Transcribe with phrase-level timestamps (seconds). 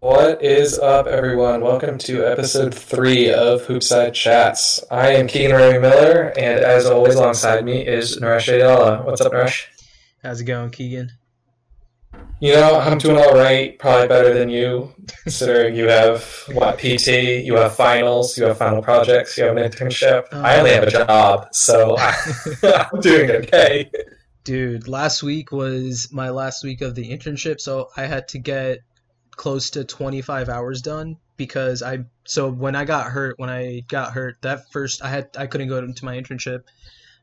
[0.00, 1.60] What is up, everyone?
[1.60, 4.80] Welcome to episode three of Hoopside Chats.
[4.92, 9.02] I am Keegan Remy Miller, and as always, alongside me is Naresh Ayala.
[9.02, 9.66] What's up, Naresh?
[10.22, 11.10] How's it going, Keegan?
[12.38, 13.76] You know, I'm doing all right.
[13.80, 18.80] Probably better than you, considering you have what PT, you have finals, you have final
[18.80, 20.28] projects, you have an internship.
[20.30, 20.42] Oh.
[20.42, 21.96] I only have a job, so
[22.62, 23.90] I'm doing okay.
[24.44, 28.78] Dude, last week was my last week of the internship, so I had to get
[29.38, 34.12] close to 25 hours done because I so when I got hurt, when I got
[34.12, 36.64] hurt, that first I had I couldn't go to my internship.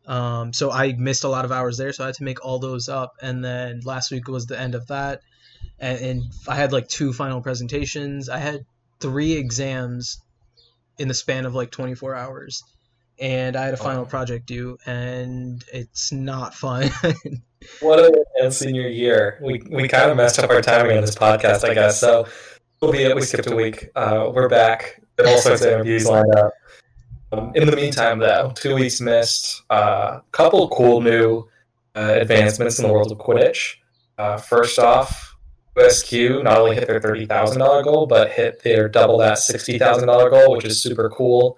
[0.08, 2.58] Um, so I missed a lot of hours there, so I had to make all
[2.60, 3.14] those up.
[3.22, 5.22] And then last week was the end of that,
[5.80, 8.30] and, and I had like two final presentations.
[8.30, 8.66] I had
[9.00, 10.22] three exams
[10.98, 12.64] in the span of like 24 hours,
[13.20, 14.10] and I had a final Wow.
[14.10, 16.90] project due, and it's not fun.
[17.82, 19.40] What a senior year.
[19.42, 22.00] We we kind of messed up our timing on this podcast, I guess.
[22.00, 22.28] So
[22.82, 23.90] we'll be we skipped a week.
[23.96, 25.02] Uh, we're back.
[25.18, 26.54] Got all sorts of interviews lined up.
[27.32, 29.64] Um, in the meantime, though, two weeks missed.
[29.70, 31.48] A uh, couple cool new
[31.96, 33.76] uh, advancements in the world of Quidditch.
[34.18, 35.36] Uh, first off,
[35.78, 39.78] USQ not only hit their thirty thousand dollar goal, but hit their double that sixty
[39.78, 41.58] thousand dollar goal, which is super cool.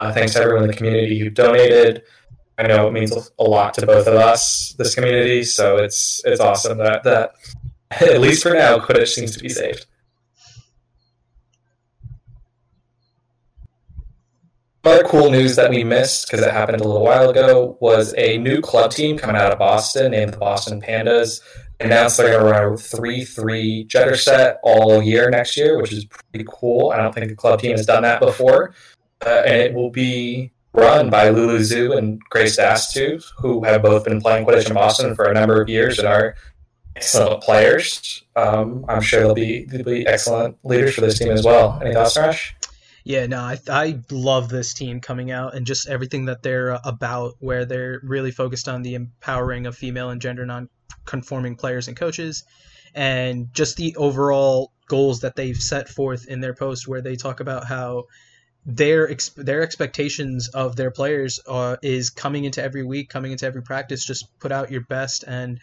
[0.00, 2.02] Uh, thanks to everyone in the community who donated.
[2.58, 5.44] I know it means a lot to both of us, this community.
[5.44, 7.32] So it's it's awesome that that
[7.90, 9.86] at least for now, Quidditch seems to be saved.
[14.84, 18.38] Other cool news that we missed because it happened a little while ago was a
[18.38, 21.40] new club team coming out of Boston named the Boston Pandas.
[21.80, 26.06] Announced they're going to run a three-three gender set all year next year, which is
[26.06, 26.90] pretty cool.
[26.90, 28.74] I don't think the club team has done that before,
[29.24, 34.04] uh, and it will be run by Lulu Zhu and Grace Dastu, who have both
[34.04, 36.34] been playing Quidditch in Boston for a number of years and are
[36.96, 38.24] excellent players.
[38.36, 41.78] Um, I'm sure they'll be they'll be excellent leaders for this team as well.
[41.80, 42.54] Any thoughts, Rash?
[43.04, 46.80] Yeah, no, I, I love this team coming out and just everything that they're uh,
[46.84, 51.96] about, where they're really focused on the empowering of female and gender non-conforming players and
[51.96, 52.44] coaches,
[52.94, 57.40] and just the overall goals that they've set forth in their post, where they talk
[57.40, 58.04] about how
[58.68, 63.46] their ex- their expectations of their players uh, is coming into every week, coming into
[63.46, 65.58] every practice, just put out your best and.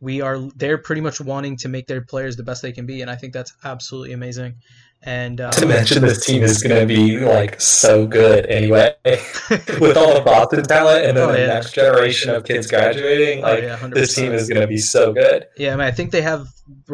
[0.00, 0.38] We are.
[0.54, 3.16] They're pretty much wanting to make their players the best they can be, and I
[3.16, 4.54] think that's absolutely amazing.
[5.02, 9.96] And uh, To mention this team is going to be like so good anyway, with
[9.96, 13.40] all the Boston talent and then Oh, the next generation of kids graduating.
[13.44, 15.46] Oh, Like yeah, this team is going to be so good.
[15.56, 16.46] Yeah, I mean, I think they have.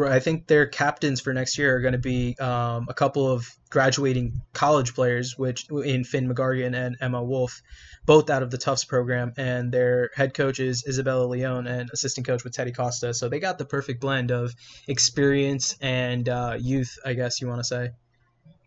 [0.03, 3.47] I think their captains for next year are going to be um, a couple of
[3.69, 7.61] graduating college players, which in Finn McGargan and Emma Wolf,
[8.05, 12.27] both out of the Tufts program, and their head coach is Isabella Leone and assistant
[12.27, 13.13] coach with Teddy Costa.
[13.13, 14.53] So they got the perfect blend of
[14.87, 17.89] experience and uh, youth, I guess you want to say.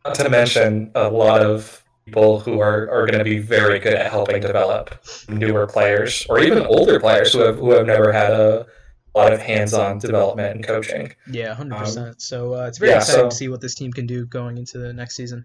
[0.05, 3.95] Not to mention a lot of people who are, are going to be very good
[3.95, 8.33] at helping develop newer players or even older players who have who have never had
[8.33, 8.67] a
[9.15, 11.13] lot of hands-on development and coaching.
[11.31, 12.21] Yeah, hundred percent.
[12.23, 14.59] So uh, it's very yeah, exciting so- to see what this team can do going
[14.59, 15.45] into the next season.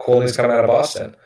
[0.00, 1.16] Cool news coming out of Boston.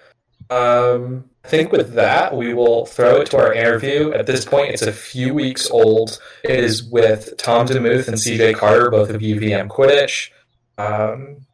[0.51, 4.12] Um, I think with that, we will throw it to our interview.
[4.12, 6.21] At this point, it's a few weeks old.
[6.45, 10.31] It is with Tom DeMuth and CJ Carter, both of UVM Quidditch.
[10.79, 11.47] Um,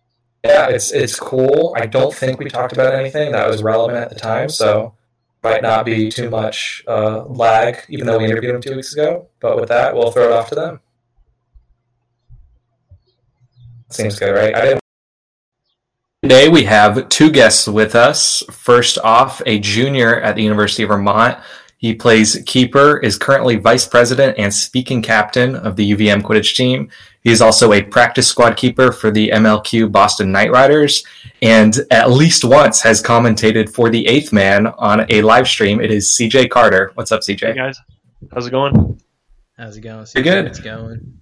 [0.45, 1.75] yeah, it's it's cool.
[1.77, 4.95] I don't think we talked about anything that was relevant at the time, so
[5.49, 9.29] might not be too much uh, lag, even though we interviewed them two weeks ago.
[9.41, 10.81] But with that, we'll throw it off to them.
[13.91, 14.55] Seems good, right?
[14.55, 14.81] I didn't
[16.23, 18.43] Today we have two guests with us.
[18.51, 21.39] First off, a junior at the University of Vermont.
[21.77, 26.91] He plays keeper, is currently vice president and speaking captain of the UVM Quidditch team.
[27.23, 31.05] He is also a practice squad keeper for the MLQ Boston Night Riders,
[31.43, 35.81] and at least once has commentated for the Eighth Man on a live stream.
[35.81, 36.93] It is CJ Carter.
[36.95, 37.55] What's up, Hey CJ?
[37.57, 37.79] guys,
[38.33, 39.01] how's it going?
[39.57, 40.07] How's it going?
[40.07, 40.45] Pretty good.
[40.47, 41.19] It's going.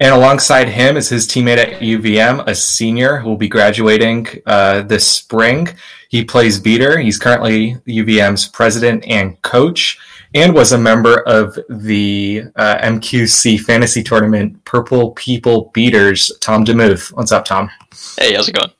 [0.00, 4.82] And alongside him is his teammate at UVM, a senior who will be graduating uh,
[4.82, 5.68] this spring.
[6.08, 6.98] He plays beater.
[6.98, 9.98] He's currently UVM's president and coach,
[10.34, 16.32] and was a member of the uh, MQC fantasy tournament Purple People Beaters.
[16.40, 17.12] Tom DeMuth.
[17.14, 17.70] What's up, Tom?
[18.18, 18.70] Hey, how's it going?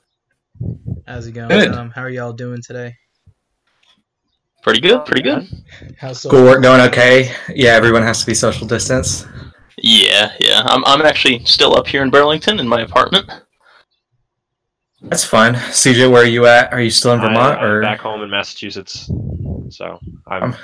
[1.07, 1.49] How's it going?
[1.49, 1.73] Good.
[1.73, 2.97] Um, how are y'all doing today?
[4.63, 5.49] Pretty good, pretty good.
[5.99, 7.35] How's School work going okay?
[7.49, 9.27] Yeah, everyone has to be social distance.
[9.77, 10.63] Yeah, yeah.
[10.67, 13.29] I'm I'm actually still up here in Burlington in my apartment.
[15.03, 15.55] That's fun.
[15.55, 16.73] CJ, where are you at?
[16.73, 17.83] Are you still in Vermont I, am or?
[17.83, 19.11] back home in Massachusetts,
[19.69, 20.57] so I'm Um,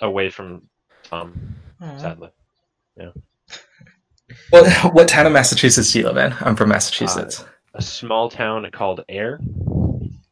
[0.00, 0.68] away from
[1.04, 1.54] Tom.
[1.80, 1.98] Aw.
[1.98, 2.30] Sadly,
[2.96, 3.10] Yeah.
[4.50, 6.34] What what town in Massachusetts do you live in?
[6.40, 7.44] I'm from Massachusetts.
[7.74, 9.40] a small town called Ayer.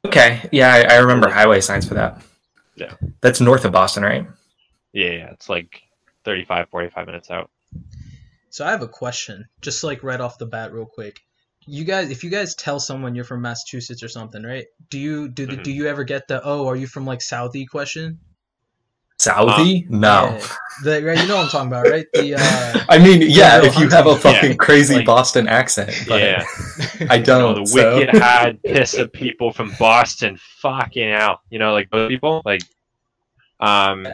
[0.05, 2.23] Okay, yeah, I, I remember highway signs for that.
[2.77, 2.93] Yeah.
[3.23, 4.27] That's north of Boston, right?
[4.93, 5.83] Yeah, yeah, it's like
[6.25, 7.51] 35, 45 minutes out.
[8.51, 11.19] So I have a question, just like right off the bat, real quick.
[11.67, 14.67] You guys, if you guys tell someone you're from Massachusetts or something, right?
[14.91, 15.63] Do you do the, Mhm.
[15.65, 18.21] do you ever get the oh, are you from like Southie question?
[19.19, 19.89] Southie?
[19.89, 20.37] no.
[20.39, 20.47] Yeah.
[20.85, 22.07] The, right, you know what I'm talking about, right?
[22.13, 26.05] The uh, I mean, yeah, if you have a fucking Yeah, crazy like- Boston accent,
[26.07, 26.45] but yeah,
[27.09, 27.57] I don't.
[27.57, 30.39] know, the so- wicked hard piss of people from Boston.
[30.61, 31.41] Fucking out.
[31.49, 32.43] you know, like those people.
[32.45, 32.61] Like,
[33.59, 34.07] um,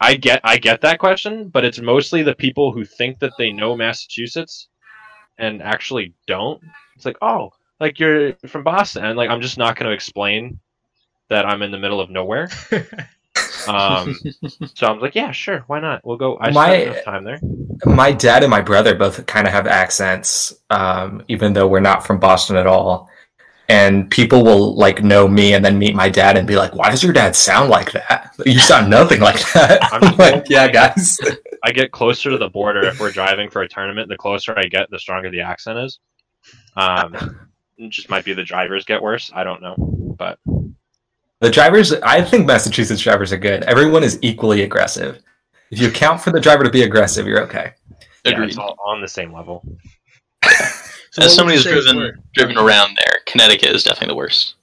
[0.00, 3.52] I get, I get that question, but it's mostly the people who think that they
[3.52, 4.66] know Massachusetts
[5.38, 6.60] and actually don't.
[6.96, 10.58] It's like, oh, like you're from Boston, and like I'm just not going to explain
[11.28, 12.50] that I'm in the middle of nowhere.
[13.68, 14.14] Um,
[14.74, 16.00] so I'm like, yeah, sure, why not?
[16.04, 16.38] We'll go.
[16.38, 17.40] I My- spent enough time there.
[17.84, 22.06] my dad and my brother both kind of have accents, um, even though we're not
[22.06, 23.08] from Boston at all.
[23.68, 26.88] And people will like know me and then meet my dad and be like, "Why
[26.88, 28.32] does your dad sound like that?
[28.46, 31.18] You sound nothing like that." I'm I'm like, "Yeah, guys."
[31.64, 34.08] I get closer to the border if we're driving for a tournament.
[34.08, 35.98] The closer I get, the stronger the accent is.
[36.76, 39.32] Um, it just might be the drivers get worse.
[39.34, 39.74] I don't know,
[40.16, 40.38] but
[41.40, 43.62] The drivers, I think Massachusetts drivers are good.
[43.64, 45.22] Everyone is equally aggressive.
[45.70, 47.72] If you account for the driver to be aggressive, you're okay.
[48.24, 48.48] yeah, Agreed.
[48.48, 49.66] it's all on the same level.
[51.10, 52.18] So As somebody would who's you say is driven worse?
[52.34, 54.54] driven around there, Connecticut is definitely the worst.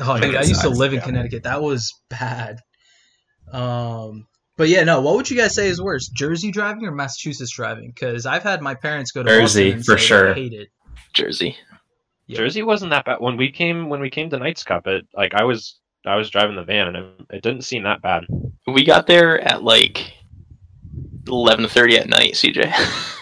[0.00, 1.04] Oh, dude, I used to live in yeah.
[1.04, 1.42] Connecticut.
[1.44, 2.60] That was bad.
[3.52, 4.26] Um,
[4.56, 5.00] but yeah, no.
[5.00, 7.90] What would you guys say is worse, Jersey driving or Massachusetts driving?
[7.94, 10.34] Because I've had my parents go to Jersey, and for say sure.
[10.34, 10.68] Hate it.
[11.14, 11.56] Jersey.
[12.26, 12.38] Yeah.
[12.38, 14.86] Jersey wasn't that bad when we came when we came to Knights Cup.
[14.86, 15.78] It like I was
[16.08, 18.24] I was driving the van and it, it didn't seem that bad.
[18.66, 20.12] We got there at like
[21.26, 22.34] eleven thirty at night.
[22.34, 22.72] CJ.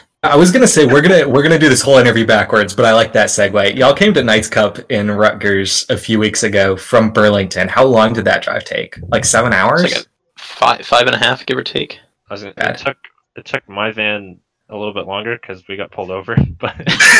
[0.22, 2.92] I was gonna say we're gonna we're gonna do this whole interview backwards, but I
[2.94, 3.76] like that segue.
[3.76, 7.68] Y'all came to Knights Cup in Rutgers a few weeks ago from Burlington.
[7.68, 8.98] How long did that drive take?
[9.08, 9.84] Like seven hours?
[9.84, 12.00] It's like a five five and a half, give or take.
[12.28, 12.74] I was gonna, Bad.
[12.74, 12.96] it took
[13.36, 16.74] it took my van a little bit longer because we got pulled over, but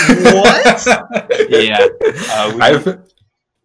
[0.09, 0.87] What?
[1.49, 1.87] yeah,
[2.31, 2.99] uh, we, I've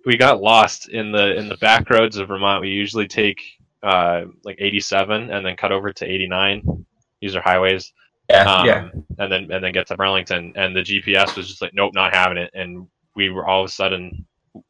[0.06, 2.62] we got lost in the in the back roads of Vermont.
[2.62, 3.42] We usually take
[3.83, 6.86] uh, like 87 and then cut over to 89.
[7.21, 7.94] These are highways,
[8.30, 8.89] yeah um, yeah.
[9.19, 10.53] and then and then get to Burlington.
[10.56, 12.51] And the GPS was just like, nope, not having it.
[12.53, 14.25] And we were all of a sudden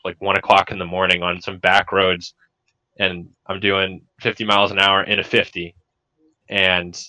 [0.05, 2.33] like one o'clock in the morning on some back roads,
[2.99, 5.75] and I'm doing 50 miles an hour in a 50,
[6.49, 6.99] and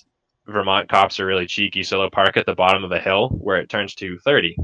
[0.47, 3.57] Vermont cops are really cheeky, so they'll park at the bottom of a hill where
[3.57, 4.55] it turns to 30.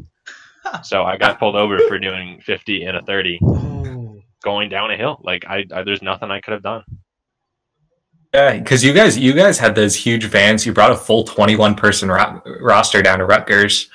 [0.84, 4.22] So I got pulled over for doing 50 in a 30 Oh.
[4.44, 5.20] going down a hill.
[5.24, 6.84] Like I, I there's nothing I could have done.
[8.34, 10.64] Yeah, because you guys, you guys had those huge vans.
[10.66, 13.90] You brought a full twenty-one person ro- roster down to Rutgers.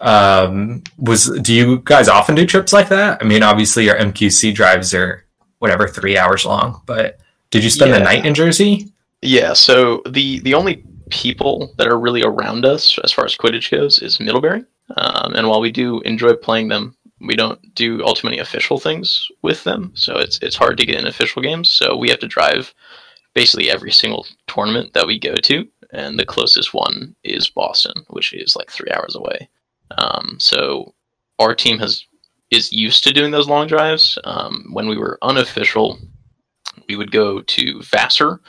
[0.00, 3.22] Um, was do you guys often do trips like that?
[3.22, 5.24] I mean, obviously your MQC drives are
[5.60, 7.20] whatever three hours long, but
[7.50, 8.92] did you spend the night in Jersey?
[9.22, 13.70] Yeah, so the the only people that are really around us as far as Quidditch
[13.70, 14.64] goes is Middlebury.
[14.96, 18.78] Um, and while we do enjoy playing them, we don't do all too many official
[18.78, 19.92] things with them.
[19.94, 21.68] So it's it's hard to get in official games.
[21.68, 22.72] So we have to drive
[23.34, 28.32] basically every single tournament that we go to, and the closest one is Boston, which
[28.32, 29.48] is like three hours away.
[29.98, 30.94] Um, so
[31.38, 32.04] our team has
[32.50, 34.18] is used to doing those long drives.
[34.24, 35.98] Um, when we were unofficial,
[36.88, 38.40] we would go to Vassar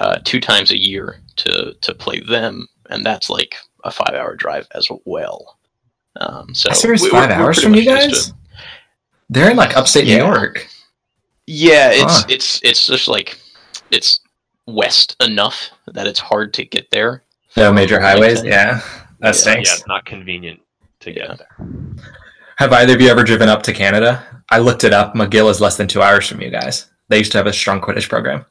[0.00, 4.34] uh, two times a year to to play them, and that's like a five hour
[4.34, 5.58] drive as well.
[6.16, 8.28] Um, so Serious we- we're- five we're hours from you much to guys?
[8.28, 8.34] it.
[9.30, 10.18] They're in like upstate Yeah.
[10.18, 10.66] New York.
[11.46, 12.26] Yeah, it's Huh.
[12.28, 13.38] it's it's just like
[13.90, 14.20] it's
[14.66, 17.22] west enough that it's hard to get there.
[17.56, 18.40] No major highways.
[18.40, 18.46] Burlington.
[18.52, 18.80] Yeah,
[19.20, 19.68] that Yeah, stinks.
[19.70, 20.60] Yeah, it's not convenient
[21.00, 21.34] to get Yeah.
[21.36, 21.66] there.
[22.56, 24.22] Have either of you ever driven up to Canada?
[24.50, 25.14] I looked it up.
[25.14, 26.86] McGill is less than two hours from you guys.
[27.08, 28.44] They used to have a strong Quidditch program.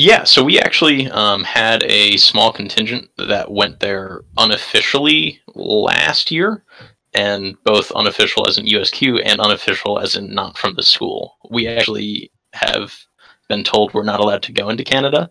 [0.00, 6.64] Yeah, so we actually um, had a small contingent that went there unofficially last year,
[7.12, 11.36] and both unofficial as in USQ and unofficial as in not from the school.
[11.50, 12.94] We actually have
[13.50, 15.30] been told we're not allowed to go into Canada.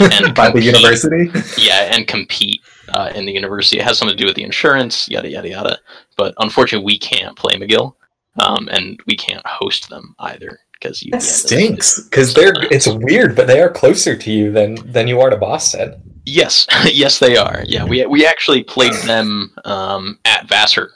[0.00, 1.30] And, and By the university.
[1.58, 2.62] Yeah, and compete
[2.94, 3.80] uh, in the university.
[3.80, 5.78] It has something to do with the insurance, yada yada yada.
[6.16, 7.96] But unfortunately, we can't play McGill,
[8.40, 13.46] um, and we can't host them either because That stinks because they're it's weird, but
[13.46, 16.02] they are closer to you than than you are to Boston.
[16.24, 17.62] Yes, yes, they are.
[17.66, 20.92] Yeah, we we actually played them um, at Vassar,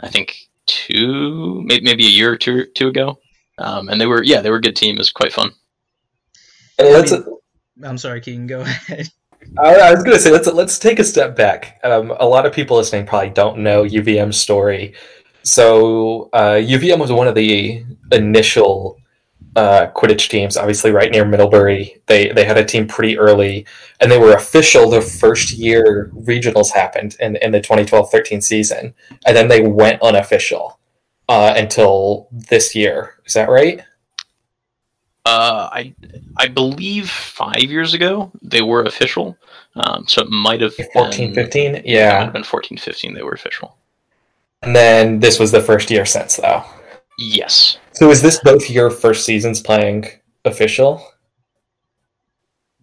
[0.00, 3.18] I think two, maybe, maybe a year or two, two ago,
[3.58, 4.96] um, and they were yeah, they were a good team.
[4.96, 5.50] It was quite fun.
[6.78, 7.12] And let's.
[7.82, 8.46] I'm sorry, Keegan.
[8.46, 9.08] Go ahead.
[9.58, 11.78] I, I was going to say let's let's take a step back.
[11.84, 14.94] Um, a lot of people listening probably don't know UVM's story,
[15.42, 18.98] So uh, UVM was one of the initial
[19.56, 22.02] uh, Quidditch teams, obviously right near Middlebury.
[22.06, 23.66] They they had a team pretty early,
[24.00, 28.94] and they were official the first year regionals happened in, in the 2012-13 season,
[29.26, 30.78] and then they went unofficial
[31.28, 33.14] uh, until this year.
[33.24, 33.80] Is that right?
[35.24, 35.94] Uh, I
[36.36, 39.36] I believe five years ago they were official.
[39.74, 41.66] Um, so it might have 14, been, 15?
[41.66, 42.24] It might Yeah.
[42.24, 43.76] have been 14, 15 they were official.
[44.62, 46.64] And then this was the first year since, though.
[47.18, 47.78] Yes.
[47.96, 50.04] So is this both your first seasons playing
[50.44, 51.02] official?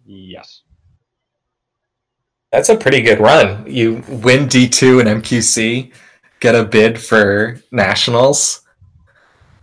[0.04, 0.62] Yes.
[2.50, 3.64] That's a pretty good run.
[3.64, 5.92] You Win D2 and MQC,
[6.40, 8.62] get a bid for nationals.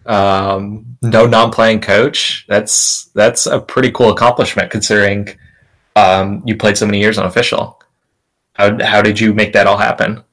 [0.05, 2.45] Um, no non-playing coach.
[2.47, 5.37] That's that's a pretty cool accomplishment considering
[5.97, 7.77] um, you played so many years unofficial.
[8.53, 10.23] How how did you make that all happen?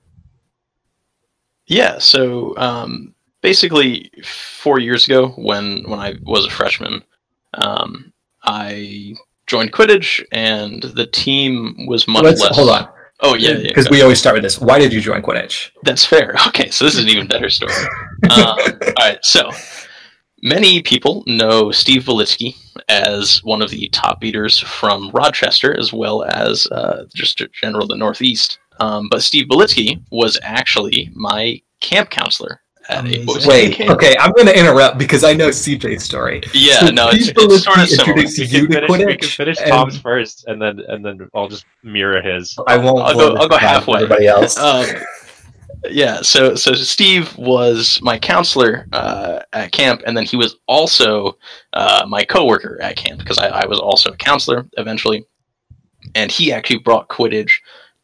[1.66, 7.02] Yeah, so um, basically, four years ago, when when I was a freshman,
[7.54, 8.12] um,
[8.44, 9.14] I
[9.46, 12.56] joined Quidditch, and the team was much Let's less.
[12.56, 12.88] hold on
[13.20, 13.68] Oh yeah, yeah.
[13.68, 13.92] because go.
[13.92, 14.60] we always start with this.
[14.60, 15.70] Why did you join Quidditch?
[15.82, 16.34] That's fair.
[16.48, 17.72] Okay, so this is an even better story.
[18.30, 19.50] um, all right, so
[20.42, 22.56] many people know Steve Volitsky
[22.88, 27.96] as one of the top beaters from Rochester, as well as uh, just general the
[27.96, 28.58] Northeast.
[28.80, 33.48] Um, but Steve Volitsky was actually my camp counselor Amazing.
[33.48, 36.42] Wait, okay, I'm going to interrupt because I know CJ's story.
[36.54, 38.14] Yeah, So no, it's, Steve it's sort of Volitsky similar.
[38.14, 41.28] We you can to finish, we can finish and- Tom's first, and then and then
[41.34, 42.58] I'll just mirror his.
[42.66, 43.00] I won't.
[43.04, 44.02] I'll go- I'll go this down for halfway.
[44.02, 44.58] Everybody else.
[44.68, 44.86] Um,
[45.90, 51.38] yeah, so so Steve was my counselor uh, at camp, and then he was also
[51.72, 55.24] uh, my coworker at camp because I, I was also a counselor eventually,
[56.16, 57.50] and he actually brought Quidditch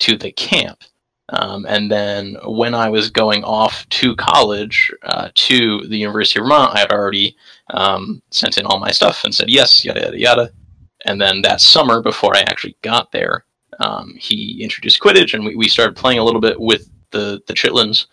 [0.01, 0.85] to the camp.
[1.31, 6.45] Um, and then when I was going off to college uh, to the University of
[6.45, 7.37] Vermont, I had already
[7.71, 10.53] um, sent in all my stuff and said yes, yada yada yada.
[11.07, 13.45] And then that summer, before I actually got there,
[13.81, 17.55] um, he introduced Quidditch, and we, we started playing a little bit with the the
[17.55, 18.07] Chitlins,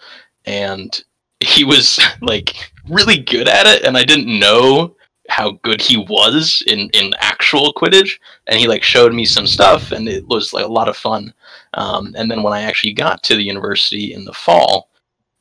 [0.45, 1.03] and
[1.41, 2.55] he was like
[2.87, 4.95] really good at it, and I didn't know
[5.29, 9.91] how good he was in in actual Quidditch, and he like showed me some stuff,
[9.91, 11.33] and it was like a lot of fun.
[11.73, 14.89] Um, and then when I actually got to the university in the fall,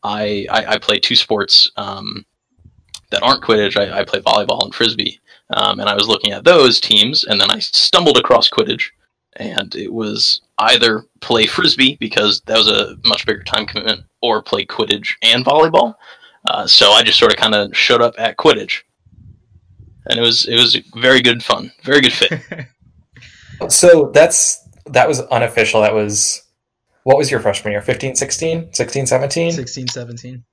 [0.02, 2.24] I I, I played two sports um,
[3.10, 3.76] that aren't Quidditch.
[3.76, 5.20] I, I play volleyball and frisbee.
[5.50, 8.90] Um, and I was looking at those teams, and then I stumbled across Quidditch,
[9.36, 14.42] and it was either play frisbee because that was a much bigger time commitment, or
[14.42, 15.96] play Quidditch and volleyball.
[16.46, 18.82] Uh, so I just sort of kind of showed up at Quidditch,
[20.06, 22.40] and it was it was very good fun, very good fit.
[23.68, 25.80] So that's that was unofficial.
[25.82, 26.42] That was
[27.04, 27.82] what was your freshman year?
[27.82, 29.52] 15, 16, 16, 17?
[29.52, 30.44] 16, 17.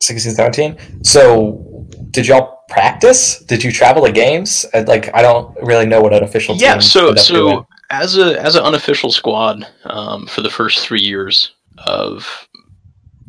[0.00, 1.04] 16, 17.
[1.04, 3.40] So did y'all practice?
[3.40, 4.66] Did you travel to games?
[4.74, 7.66] Like I don't really know what an official yeah team so so doing.
[7.90, 11.52] as a as an unofficial squad um, for the first three years
[11.86, 12.48] of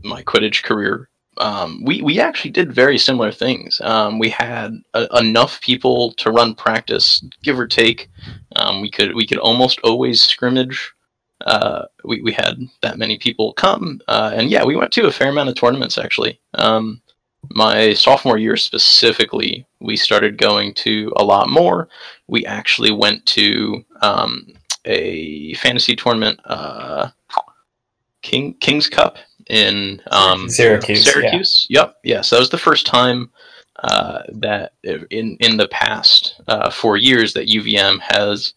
[0.04, 3.82] my quidditch career um, we we actually did very similar things.
[3.82, 8.10] Um, we had a, enough people to run practice give or take.
[8.56, 10.92] Um, we could we could almost always scrimmage.
[11.46, 14.00] Uh, we, we had that many people come.
[14.08, 16.40] Uh, and yeah we went to a fair amount of tournaments actually.
[16.54, 17.02] Um,
[17.52, 21.90] my sophomore year specifically we started going to a lot more.
[22.28, 24.48] We actually went to um,
[24.86, 27.10] a fantasy tournament, uh,
[28.22, 29.18] King King's Cup
[29.50, 31.04] in um, Syracuse.
[31.04, 31.68] Syracuse.
[31.70, 31.96] Yep.
[32.04, 33.32] Yes, that was the first time
[33.84, 34.74] uh, that
[35.12, 38.54] in in the past uh, four years that UVM has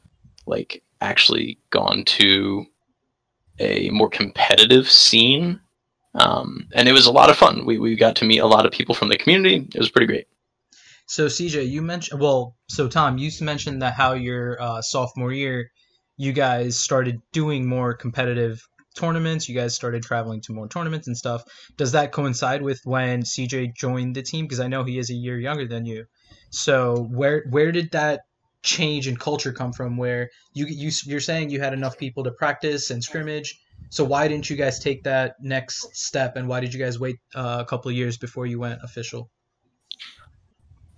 [0.46, 2.64] like actually gone to
[3.58, 5.60] a more competitive scene.
[6.14, 7.66] Um, and it was a lot of fun.
[7.66, 9.66] We, we got to meet a lot of people from the community.
[9.74, 10.26] It was pretty great.
[11.06, 15.70] So CJ, you mentioned well, so Tom, you mentioned that how your uh, sophomore year,
[16.16, 18.60] you guys started doing more competitive
[18.98, 19.48] tournaments.
[19.48, 21.42] You guys started traveling to more tournaments and stuff.
[21.76, 24.44] Does that coincide with when CJ joined the team?
[24.44, 26.04] Because I know he is a year younger than you.
[26.50, 28.20] So where where did that
[28.62, 29.96] change in culture come from?
[29.96, 33.58] Where you you you're saying you had enough people to practice and scrimmage.
[33.90, 37.16] So why didn't you guys take that next step, and why did you guys wait
[37.34, 39.30] uh, a couple years before you went official?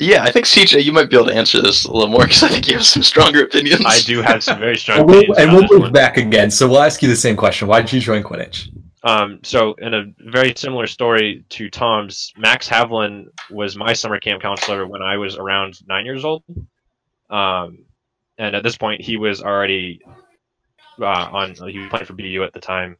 [0.01, 2.43] Yeah, I think CJ, you might be able to answer this a little more because
[2.43, 3.85] I think you have some stronger opinions.
[3.85, 5.93] I do have some very strong And we'll, opinions and we'll move one.
[5.93, 6.51] back again.
[6.51, 7.69] So we'll ask you the same question.
[7.69, 8.75] Why did you join Quidditch?
[9.03, 14.41] Um, so, in a very similar story to Tom's, Max Havlin was my summer camp
[14.41, 16.45] counselor when I was around nine years old.
[17.29, 17.85] Um,
[18.39, 20.01] and at this point, he was already
[21.01, 21.55] uh, on.
[21.69, 22.97] He was playing for BU at the time,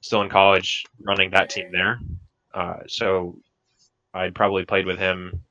[0.00, 1.98] still in college, running that team there.
[2.54, 3.38] Uh, so
[4.14, 5.42] I probably played with him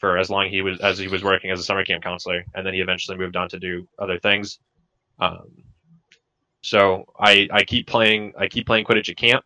[0.00, 2.66] for as long he was as he was working as a summer camp counselor, and
[2.66, 4.58] then he eventually moved on to do other things.
[5.18, 5.62] Um,
[6.62, 9.44] so I I keep playing I keep playing Quidditch at camp.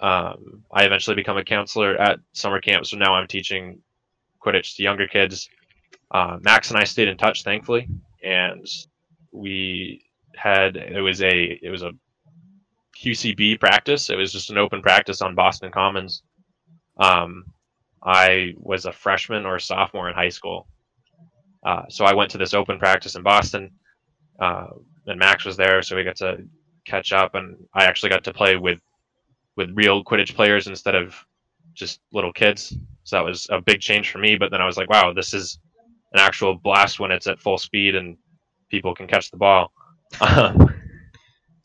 [0.00, 3.80] Um, I eventually become a counselor at summer camp, so now I'm teaching
[4.44, 5.48] Quidditch to younger kids.
[6.10, 7.88] Uh, Max and I stayed in touch, thankfully,
[8.22, 8.66] and
[9.32, 10.04] we
[10.34, 11.92] had it was a it was a
[12.98, 14.08] QCB practice.
[14.10, 16.22] It was just an open practice on Boston Commons.
[16.98, 17.44] Um,
[18.06, 20.68] I was a freshman or a sophomore in high school,
[21.64, 23.70] uh, so I went to this open practice in Boston,
[24.40, 24.68] uh,
[25.06, 26.38] and Max was there, so we got to
[26.86, 28.80] catch up, and I actually got to play with
[29.56, 31.14] with real Quidditch players instead of
[31.74, 32.76] just little kids.
[33.04, 34.36] So that was a big change for me.
[34.36, 35.58] But then I was like, wow, this is
[36.12, 38.18] an actual blast when it's at full speed and
[38.70, 39.72] people can catch the ball.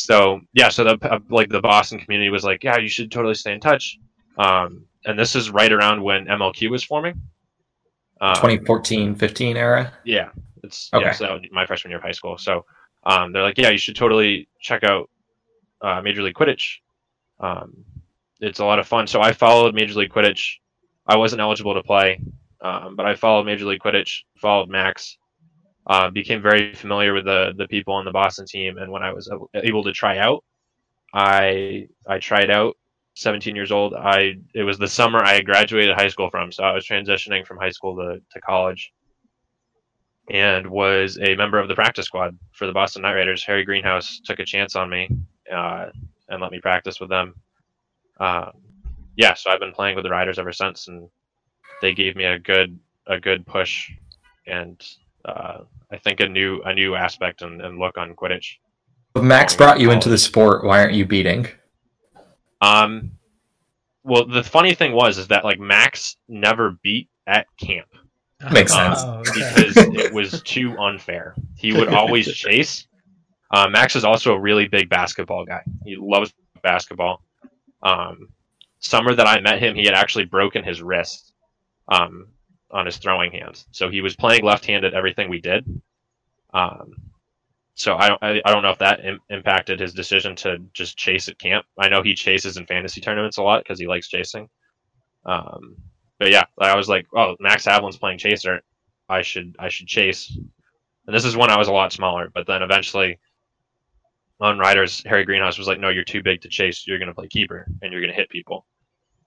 [0.02, 3.36] So yeah, so the uh, like the Boston community was like, yeah, you should totally
[3.36, 4.00] stay in touch.
[4.42, 7.22] Um, and this is right around when MLQ was forming.
[8.20, 9.94] Um, 2014, 15 era.
[10.04, 10.30] Yeah,
[10.64, 11.06] it's okay.
[11.06, 12.38] yeah, so my freshman year of high school.
[12.38, 12.66] So
[13.04, 15.10] um, they're like, yeah, you should totally check out
[15.82, 16.78] uh, Major League Quidditch.
[17.40, 17.84] Um,
[18.40, 19.08] it's a lot of fun.
[19.08, 20.56] So I followed Major League Quidditch.
[21.08, 22.20] I wasn't eligible to play,
[22.62, 25.18] um, but I followed Major League Quidditch, followed Max,
[25.88, 28.78] uh, became very familiar with the the people on the Boston team.
[28.78, 30.44] And when I was able to try out,
[31.14, 32.78] I I tried out.
[33.22, 33.94] 17 years old.
[33.94, 37.58] I it was the summer I graduated high school from, so I was transitioning from
[37.58, 38.92] high school to, to college,
[40.30, 43.44] and was a member of the practice squad for the Boston Night Riders.
[43.44, 45.10] Harry Greenhouse took a chance on me
[45.54, 45.88] uh,
[46.30, 47.36] and let me practice with them.
[48.20, 48.52] Um,
[49.16, 51.10] yeah, so I've been playing with the Riders ever since, and
[51.82, 53.92] they gave me a good a good push,
[54.48, 54.82] and
[55.26, 55.60] uh,
[55.92, 58.58] I think a new a new aspect and, and look on Quidditch.
[59.16, 60.64] Max brought you into the sport.
[60.64, 61.48] Why aren't you beating?
[62.62, 63.12] Um,
[64.04, 67.88] well, the funny thing was is that like Max never beat at camp.
[68.52, 69.32] Makes sense oh, okay.
[69.34, 71.36] because it was too unfair.
[71.56, 72.88] He would always chase.
[73.52, 75.62] Uh, Max is also a really big basketball guy.
[75.86, 77.22] He loves basketball.
[77.84, 78.30] Um,
[78.80, 81.34] summer that I met him, he had actually broken his wrist
[81.88, 82.28] um,
[82.72, 83.64] on his throwing hand.
[83.72, 85.82] So he was playing left-handed everything we did.
[86.54, 86.96] Um,
[87.76, 90.98] so I don't I, I don't know if that Im- impacted his decision to just
[90.98, 91.66] chase at camp.
[91.80, 94.50] I know he chases in fantasy tournaments a lot because he likes chasing.
[95.26, 95.76] Um,
[96.20, 98.62] but yeah, I was like, oh, Max Havlin's playing chaser.
[99.10, 100.38] I should I should chase.
[101.08, 102.30] And this is when I was a lot smaller.
[102.34, 103.20] But then eventually,
[104.40, 106.86] on Riders, Harry Greenhouse was like, no, you're too big to chase.
[106.88, 108.66] You're going to play keeper and you're going to hit people.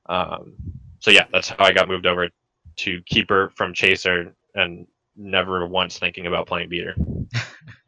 [0.07, 0.55] Um,
[1.01, 2.29] so yeah, that's how I got moved over
[2.77, 6.95] to keeper from chaser and never once thinking about playing beater.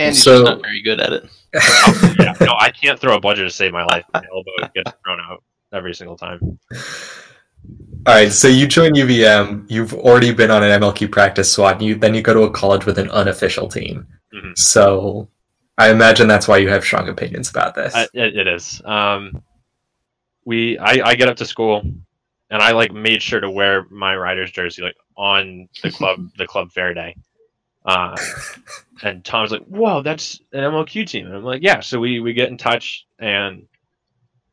[0.00, 1.24] and he's not very good at it.
[2.18, 4.04] yeah, no, I can't throw a bludger to save my life.
[4.12, 6.58] My elbow gets thrown out every single time.
[8.06, 9.66] All right, so you join UVM.
[9.68, 11.82] You've already been on an MLQ practice squad.
[11.82, 14.06] You then you go to a college with an unofficial team.
[14.34, 14.52] Mm-hmm.
[14.56, 15.28] So
[15.76, 17.94] I imagine that's why you have strong opinions about this.
[17.94, 18.80] I, it, it is.
[18.84, 19.42] Um,
[20.44, 21.82] we I, I get up to school
[22.50, 26.46] and I like made sure to wear my Riders jersey like on the club the
[26.46, 27.16] club fair day.
[27.84, 28.16] Uh,
[29.02, 32.32] and Tom's like, "Whoa, that's an MLQ team." And I'm like, "Yeah." So we we
[32.32, 33.66] get in touch and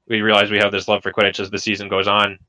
[0.08, 2.40] we realize we have this love for Quidditch as the season goes on.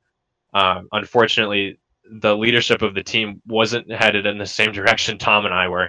[0.54, 1.78] Um, unfortunately,
[2.10, 5.88] the leadership of the team wasn't headed in the same direction Tom and I were.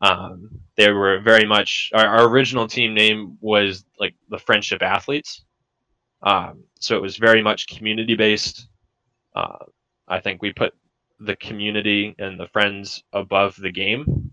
[0.00, 5.44] Um, they were very much our, our, original team name was like the Friendship Athletes,
[6.22, 8.66] um, so it was very much community based.
[9.36, 9.64] Uh,
[10.08, 10.74] I think we put
[11.24, 14.30] the community and the friends above the game.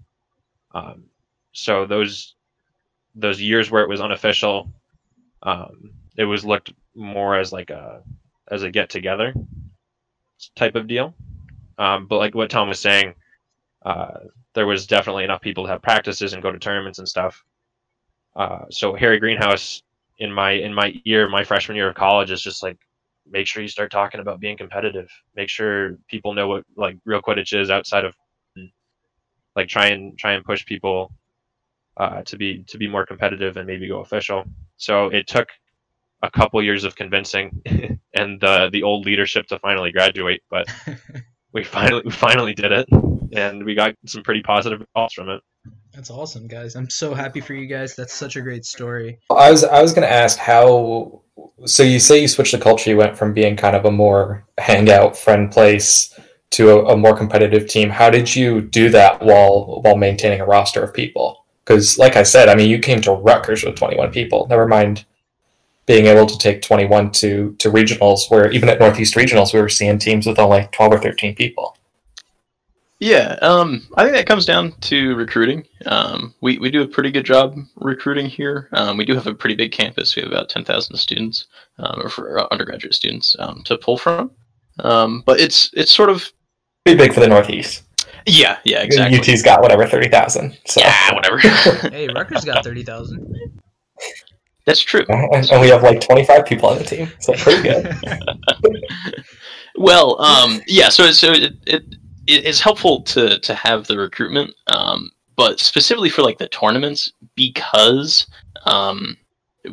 [0.73, 1.06] Um,
[1.52, 2.36] so those
[3.15, 4.71] those years where it was unofficial,
[5.43, 8.02] um, it was looked more as like a
[8.49, 9.34] as a get together
[10.56, 11.13] type of deal.
[11.78, 13.13] Um, but like what Tom was saying,
[13.86, 14.19] uh,
[14.54, 17.43] there was definitely enough people to have practices and go to tournaments and stuff.
[18.36, 19.84] Uh, so Harry Greenhouse
[20.17, 22.78] in my in my year, my freshman year of college, is just like
[23.30, 25.10] make sure you start talking about being competitive.
[25.36, 28.15] Make sure people know what like real Quidditch is outside of
[29.56, 31.12] like try and try and push people
[31.98, 34.46] uh, to be to be more competitive and maybe go official.
[34.78, 35.50] So it took
[36.22, 37.62] a couple years of convincing
[38.13, 40.68] and the the old leadership to finally graduate, but
[41.54, 42.88] we finally we finally did it,
[43.34, 45.42] and we got some pretty positive results from it.
[45.94, 46.76] That's awesome, guys.
[46.76, 47.96] I'm so happy for you guys.
[47.96, 49.20] That's such a great story.
[49.30, 51.24] I was I was going to ask how.
[51.65, 52.89] So you say you switched the culture.
[52.89, 56.17] You went from being kind of a more hangout friend place
[56.52, 57.89] to a, a more competitive team.
[57.89, 61.45] How did you do that while while maintaining a roster of people?
[61.63, 64.47] Because, like I said, I mean, you came to Rutgers with 21 people.
[64.49, 65.06] Never mind
[65.86, 69.69] being able to take 21 to to regionals, where even at Northeast regionals, we were
[69.69, 71.75] seeing teams with only 12 or 13 people.
[72.99, 75.65] Yeah, um, I think that comes down to recruiting.
[75.85, 78.67] Um, we, we do a pretty good job recruiting here.
[78.73, 80.15] Um, we do have a pretty big campus.
[80.15, 81.45] We have about 10,000 students,
[81.77, 84.31] um, or for undergraduate students um, to pull from.
[84.79, 86.29] Um, but it's it's sort of
[86.85, 87.83] Pretty big for the Northeast.
[88.25, 89.17] yeah, yeah, exactly.
[89.17, 90.57] UT's got whatever 30,000.
[90.65, 90.81] So.
[90.81, 91.38] Yeah, whatever.
[91.89, 93.33] Hey, Rutgers got thirty thousand.
[94.65, 95.05] That's true.
[95.09, 97.95] And, and we have like 25 people on the team, so pretty good.
[99.75, 100.89] Well, um, yeah.
[100.89, 101.83] So, so it, it
[102.30, 107.12] it is helpful to to have the recruitment, um, but specifically for like the tournaments
[107.36, 108.28] because
[108.65, 109.18] um,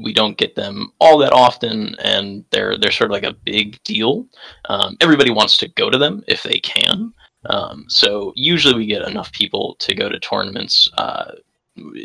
[0.01, 3.83] we don't get them all that often, and they're they're sort of like a big
[3.85, 4.27] deal.
[4.69, 7.13] Um, everybody wants to go to them if they can.
[7.51, 10.91] Um, so usually we get enough people to go to tournaments.
[10.97, 11.33] Uh,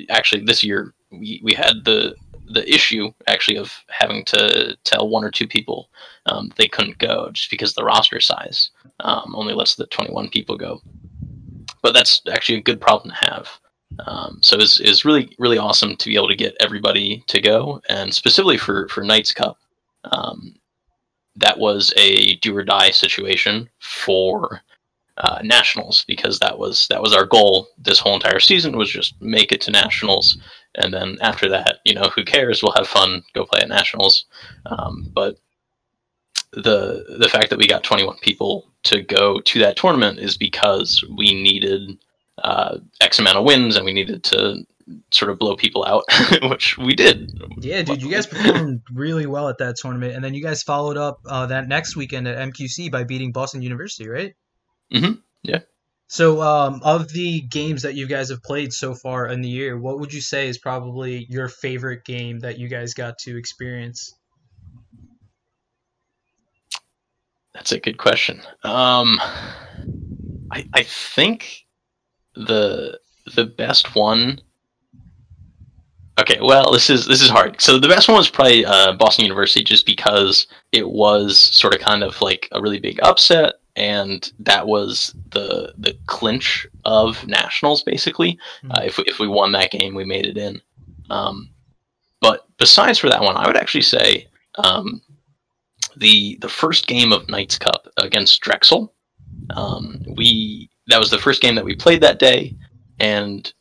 [0.09, 2.15] actually, this year we, we had the
[2.53, 5.89] the issue actually of having to tell one or two people
[6.27, 10.57] um, they couldn't go just because the roster size um, only lets the 21 people
[10.57, 10.81] go.
[11.81, 13.49] But that's actually a good problem to have.
[14.05, 17.81] Um, so it's, it's really really awesome to be able to get everybody to go,
[17.89, 19.57] and specifically for for Knights Cup,
[20.05, 20.55] um,
[21.35, 24.61] that was a do or die situation for
[25.17, 29.19] uh, nationals because that was that was our goal this whole entire season was just
[29.21, 30.37] make it to nationals.
[30.75, 32.63] And then after that you know who cares?
[32.63, 33.23] We'll have fun.
[33.33, 34.25] Go play at nationals.
[34.65, 35.37] Um, but
[36.53, 41.03] the the fact that we got 21 people to go to that tournament is because
[41.17, 41.97] we needed
[42.43, 44.65] uh, x amount of wins and we needed to
[45.11, 46.03] sort of blow people out
[46.49, 47.31] which we did.
[47.59, 50.97] Yeah, dude, you guys performed really well at that tournament, and then you guys followed
[50.97, 54.35] up uh, that next weekend at MQC by beating Boston University, right?
[54.93, 55.59] Mhm, yeah.
[56.07, 59.77] So, um, of the games that you guys have played so far in the year,
[59.79, 64.13] what would you say is probably your favorite game that you guys got to experience?
[67.53, 68.41] That's a good question.
[68.63, 69.19] Um,
[70.51, 71.65] I I think
[72.35, 72.99] the
[73.35, 74.41] the best one.
[76.19, 77.61] Okay, well, this is this is hard.
[77.61, 81.81] So the best one was probably uh, Boston University, just because it was sort of
[81.81, 87.83] kind of like a really big upset, and that was the the clinch of nationals.
[87.83, 88.37] Basically,
[88.69, 90.61] uh, if we, if we won that game, we made it in.
[91.09, 91.49] Um,
[92.21, 95.01] but besides for that one, I would actually say um,
[95.97, 98.93] the the first game of Knights Cup against Drexel.
[99.55, 102.55] Um, we that was the first game that we played that day,
[102.99, 103.51] and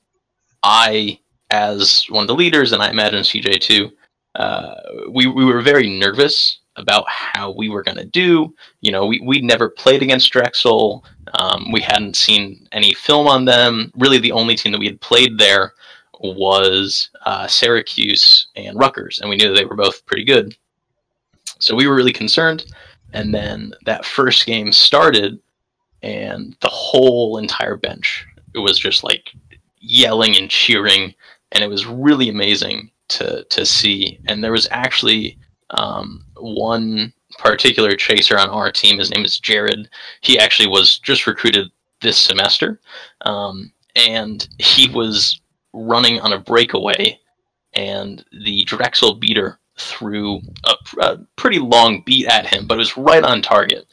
[0.63, 1.19] I,
[1.51, 3.91] as one of the leaders, and I imagine CJ too,
[4.35, 4.75] uh,
[5.11, 8.55] we we were very nervous about how we were going to do.
[8.81, 11.05] You know, we we'd never played against Drexel.
[11.35, 13.93] Um, we hadn't seen any film on them.
[13.97, 15.75] Really, the only team that we had played there
[16.21, 20.57] was uh, Syracuse and Rutgers, and we knew they were both pretty good.
[21.59, 22.65] So we were really concerned.
[23.13, 25.41] And then that first game started,
[26.03, 29.33] and the whole entire bench was just like
[29.79, 31.15] yelling and cheering,
[31.53, 34.21] and it was really amazing to to see.
[34.29, 35.39] And there was actually
[35.71, 38.99] um, one particular chaser on our team.
[38.99, 39.89] His name is Jared.
[40.21, 41.71] He actually was just recruited
[42.03, 42.81] this semester,
[43.23, 45.41] um, and he was
[45.73, 47.19] running on a breakaway,
[47.75, 52.97] and the Drexel beater threw a, a pretty long beat at him, but it was
[52.97, 53.87] right on target.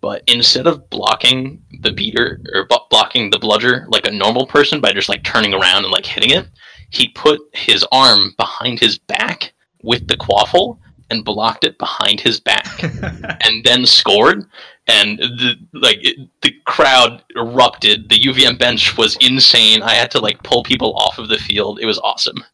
[0.00, 4.80] But instead of blocking the beater or bu- blocking the bludger like a normal person
[4.80, 6.46] by just like turning around and like hitting it,
[6.90, 10.78] he put his arm behind his back with the quaffle
[11.14, 12.66] and blocked it behind his back
[13.46, 14.44] and then scored
[14.86, 20.18] and the like it, the crowd erupted the UVM bench was insane i had to
[20.18, 22.44] like pull people off of the field it was awesome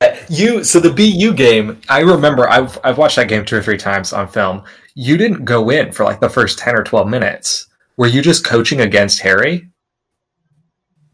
[0.00, 3.62] uh, You so the BU game, I remember I've I've watched that game two or
[3.62, 4.62] three times on film.
[4.94, 7.66] You didn't go in for like the first ten or twelve minutes.
[7.96, 9.68] Were you just coaching against Harry?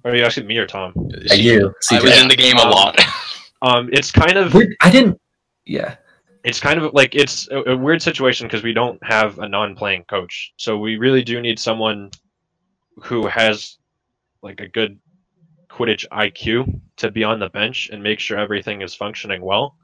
[0.04, 0.92] Are you asking me or Tom?
[1.26, 1.74] Yeah, you.
[1.92, 3.00] i was in the game a um, lot
[3.62, 5.20] Um, it's kind of Weird- I didn't.
[5.64, 5.96] Yeah.
[6.44, 10.04] it's kind of like it's a, a weird situation because we don't have a non-playing
[10.04, 12.10] coach, so we really do need someone
[13.02, 13.78] who has
[14.42, 14.98] like a good
[15.70, 19.76] Quidditch IQ to be on the bench and make sure everything is functioning well.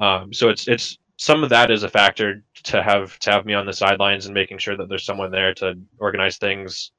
[0.00, 3.54] Um, so it's it's some of that is a factor to have to have me
[3.54, 6.92] on the sidelines and making sure that there's someone there to organize things,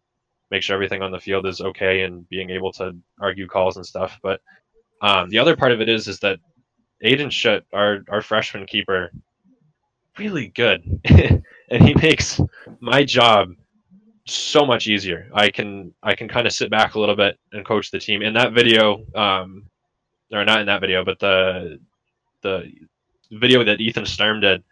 [0.49, 3.85] make sure everything on the field is okay, and being able to argue calls and
[3.85, 4.17] stuff.
[4.23, 4.41] But
[5.01, 6.39] um, the other part of it is is that
[7.03, 9.11] Aiden Schutt, our our freshman keeper,
[10.17, 10.83] really good,
[11.69, 12.41] and he makes
[12.79, 13.53] my job
[14.25, 15.29] so much easier.
[15.33, 18.21] I can I can kind of sit back a little bit and coach the team.
[18.21, 19.65] In that video, um,
[20.31, 21.79] or not in that video, but the
[22.41, 22.71] the
[23.31, 24.63] video that Ethan Sturm did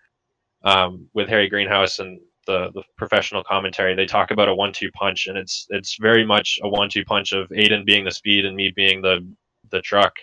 [0.63, 3.95] um, with Harry Greenhouse and the, the professional commentary.
[3.95, 7.49] They talk about a one-two punch, and it's it's very much a one-two punch of
[7.49, 9.27] Aiden being the speed and me being the
[9.71, 10.13] the truck.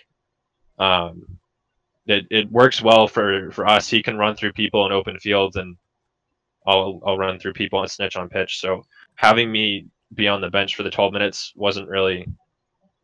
[0.79, 1.39] Um,
[2.05, 3.89] it, it works well for, for us.
[3.89, 5.77] He can run through people in open fields, and
[6.67, 8.59] I'll I'll run through people and snitch on pitch.
[8.59, 8.83] So
[9.15, 12.27] having me be on the bench for the 12 minutes wasn't really.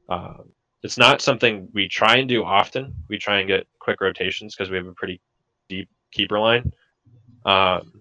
[0.08, 0.44] Uh,
[0.82, 2.94] it's not something we try and do often.
[3.10, 5.20] We try and get quick rotations because we have a pretty
[5.68, 6.72] deep keeper line.
[7.46, 7.92] Um,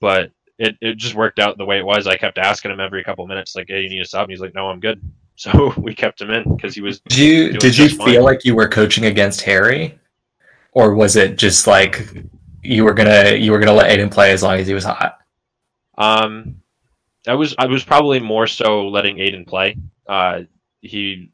[0.00, 2.06] but it, it just worked out the way it was.
[2.06, 4.40] I kept asking him every couple minutes, like, "Hey, you need to stop?" And he's
[4.40, 5.00] like, "No, I'm good."
[5.42, 7.00] So we kept him in because he was.
[7.00, 8.22] Did you did you feel fine.
[8.22, 9.98] like you were coaching against Harry,
[10.72, 12.06] or was it just like
[12.62, 15.18] you were gonna you were gonna let Aiden play as long as he was hot?
[15.98, 16.62] Um,
[17.26, 19.76] I was I was probably more so letting Aiden play.
[20.06, 20.42] Uh,
[20.80, 21.32] he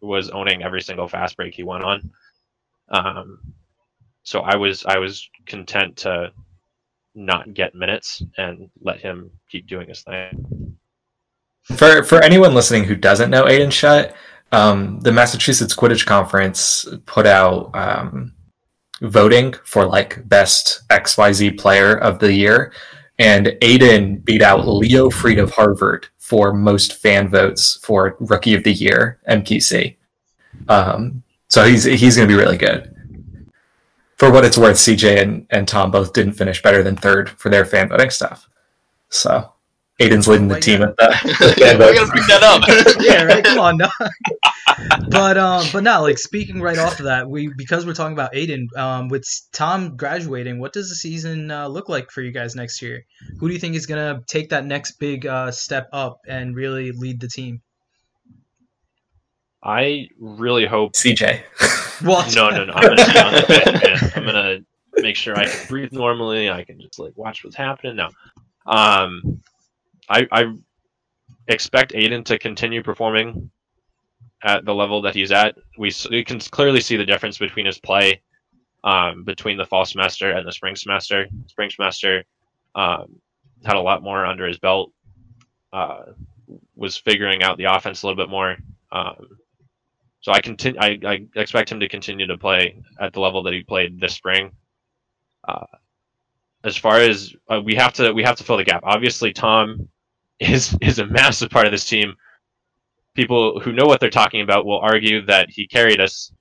[0.00, 2.10] was owning every single fast break he went on.
[2.90, 3.40] Um,
[4.22, 6.30] so I was I was content to
[7.16, 10.77] not get minutes and let him keep doing his thing.
[11.76, 14.14] For for anyone listening who doesn't know Aiden Shutt,
[14.52, 18.32] um, the Massachusetts Quidditch Conference put out um,
[19.02, 22.72] voting for like best XYZ player of the year,
[23.18, 28.64] and Aiden beat out Leo Fried of Harvard for most fan votes for Rookie of
[28.64, 29.96] the Year MQC.
[30.68, 32.94] Um, so he's he's going to be really good.
[34.16, 37.50] For what it's worth, CJ and, and Tom both didn't finish better than third for
[37.50, 38.48] their fan voting stuff.
[39.10, 39.52] So
[40.00, 42.62] Aiden's leading the Like team at the, the we gotta bring that up.
[43.00, 43.42] yeah, right.
[43.42, 43.88] Come on, no.
[45.10, 48.32] but um, but now, like speaking right off of that, we because we're talking about
[48.32, 52.54] Aiden, um, with Tom graduating, what does the season uh, look like for you guys
[52.54, 53.04] next year?
[53.40, 56.92] Who do you think is gonna take that next big uh, step up and really
[56.92, 57.60] lead the team?
[59.64, 60.92] I really hope.
[60.92, 61.42] CJ.
[62.04, 62.72] Well, No, no, no.
[62.72, 64.16] I'm gonna stay on the pitch.
[64.16, 64.58] I'm gonna
[64.98, 66.48] make sure I can breathe normally.
[66.48, 68.10] I can just like watch what's happening now.
[68.66, 69.42] Um,
[70.08, 70.54] I I
[71.46, 73.50] expect Aiden to continue performing
[74.42, 75.56] at the level that he's at.
[75.76, 78.22] We we can clearly see the difference between his play
[78.84, 81.26] um, between the fall semester and the spring semester.
[81.46, 82.24] Spring semester
[82.74, 83.20] um,
[83.64, 84.92] had a lot more under his belt.
[85.72, 86.12] Uh,
[86.76, 88.56] was figuring out the offense a little bit more.
[88.90, 89.38] Um,
[90.20, 90.80] so I continue.
[90.80, 94.14] I, I expect him to continue to play at the level that he played this
[94.14, 94.52] spring.
[95.46, 95.66] Uh,
[96.64, 98.80] as far as uh, we have to, we have to fill the gap.
[98.84, 99.88] Obviously, Tom
[100.40, 102.14] is is a massive part of this team.
[103.14, 106.32] People who know what they're talking about will argue that he carried us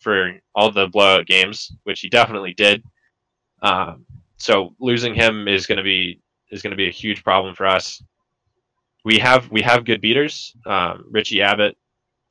[0.00, 2.82] for all the blowout games, which he definitely did.
[3.62, 4.06] Um,
[4.38, 6.20] so losing him is going to be
[6.50, 8.02] is going to be a huge problem for us.
[9.04, 10.54] We have we have good beaters.
[10.64, 11.76] Um, Richie Abbott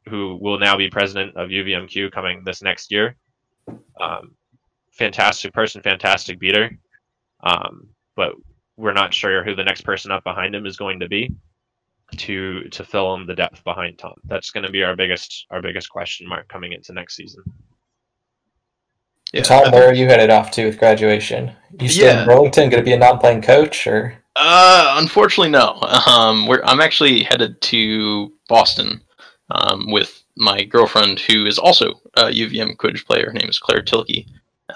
[0.09, 3.15] who will now be president of UVMQ coming this next year.
[3.99, 4.35] Um,
[4.91, 6.77] fantastic person, fantastic beater.
[7.43, 8.33] Um, but
[8.77, 11.33] we're not sure who the next person up behind him is going to be
[12.17, 14.13] to to fill in the depth behind Tom.
[14.25, 17.43] That's going to be our biggest our biggest question mark coming into next season.
[19.33, 21.51] Yeah, Tom, where are you headed off to with graduation?
[21.79, 22.21] You still Yeah.
[22.21, 22.69] in Burlington?
[22.69, 25.79] Going to be a non-playing coach, or Uh, unfortunately, no.
[26.07, 29.01] Um, we're, I'm actually headed to Boston
[29.51, 33.25] um, with my girlfriend, who is also a UVM Quidditch player.
[33.27, 34.25] Her name is Claire Tilke.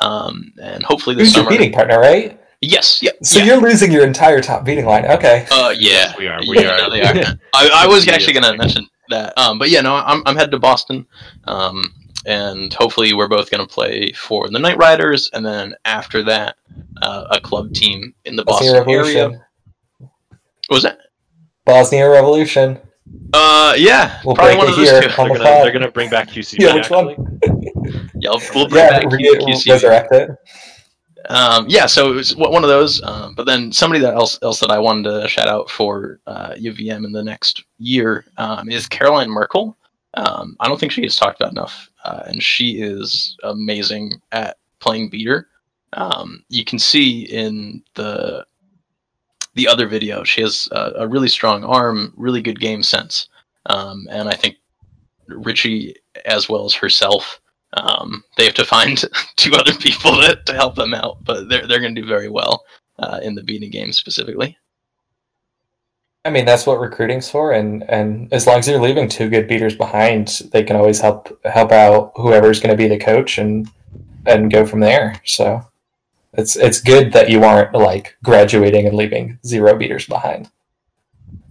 [0.01, 1.57] Um, and hopefully this who's your summer.
[1.57, 2.39] beating partner, right?
[2.61, 3.11] Yes, yeah.
[3.23, 3.45] So yeah.
[3.45, 5.05] you're losing your entire top beating line.
[5.05, 5.45] Okay.
[5.49, 6.39] Uh, yeah, Yes, we are.
[6.47, 6.77] We yeah, are.
[6.77, 7.37] no, they are.
[7.55, 10.51] I, I was actually going to mention that, um, but yeah, no, I'm, I'm headed
[10.51, 11.07] to Boston,
[11.45, 11.83] um,
[12.25, 16.57] and hopefully we're both going to play for the Night Riders, and then after that,
[17.01, 19.05] uh, a club team in the Bosnia Boston area.
[19.29, 19.41] Revolution.
[19.99, 20.97] What was that?
[21.65, 22.77] Bosnia Revolution.
[23.33, 25.01] Uh, yeah, We'll probably break one it of those here.
[25.01, 25.07] two.
[25.15, 26.59] They're gonna, they're gonna bring back QCB.
[26.59, 27.39] Yeah, which one?
[28.15, 29.71] Yeah, we'll, we'll bring Yeah, back re- QC.
[29.71, 30.29] resurrect it.
[31.27, 33.01] Um, yeah, so it was one of those.
[33.03, 36.53] Um, but then somebody that else else that I wanted to shout out for uh,
[36.57, 39.77] UVM in the next year um, is Caroline Merkel.
[40.15, 44.57] Um, I don't think she gets talked about enough, uh, and she is amazing at
[44.79, 45.47] playing beater.
[45.93, 48.45] Um, you can see in the
[49.55, 53.27] the other video, she has a, a really strong arm, really good game sense,
[53.65, 54.55] um, and I think
[55.27, 57.39] Richie as well as herself
[57.73, 59.03] um, they have to find
[59.35, 62.29] two other people to, to help them out, but they're they're going to do very
[62.29, 62.65] well
[62.99, 64.57] uh, in the beating game specifically.
[66.25, 69.47] I mean, that's what recruiting's for, and and as long as you're leaving two good
[69.47, 73.69] beaters behind, they can always help help out whoever's going to be the coach and
[74.25, 75.21] and go from there.
[75.25, 75.65] So
[76.33, 80.49] it's it's good that you aren't like graduating and leaving zero beaters behind.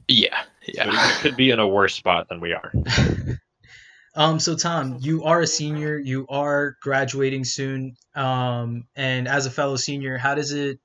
[0.06, 2.72] Yeah, But yeah, it could be in a worse spot than we are.
[4.18, 5.96] Um, so Tom, you are a senior.
[5.96, 7.94] You are graduating soon.
[8.16, 10.80] Um, and as a fellow senior, how does it?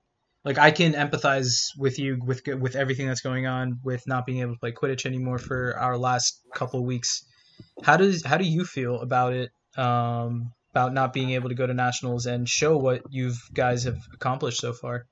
[0.46, 4.42] Like, I can empathize with you with with everything that's going on with not being
[4.42, 7.26] able to play Quidditch anymore for our last couple of weeks.
[7.82, 9.50] How does how do you feel about it?
[9.76, 13.98] Um, about not being able to go to nationals and show what you guys have
[14.14, 15.08] accomplished so far.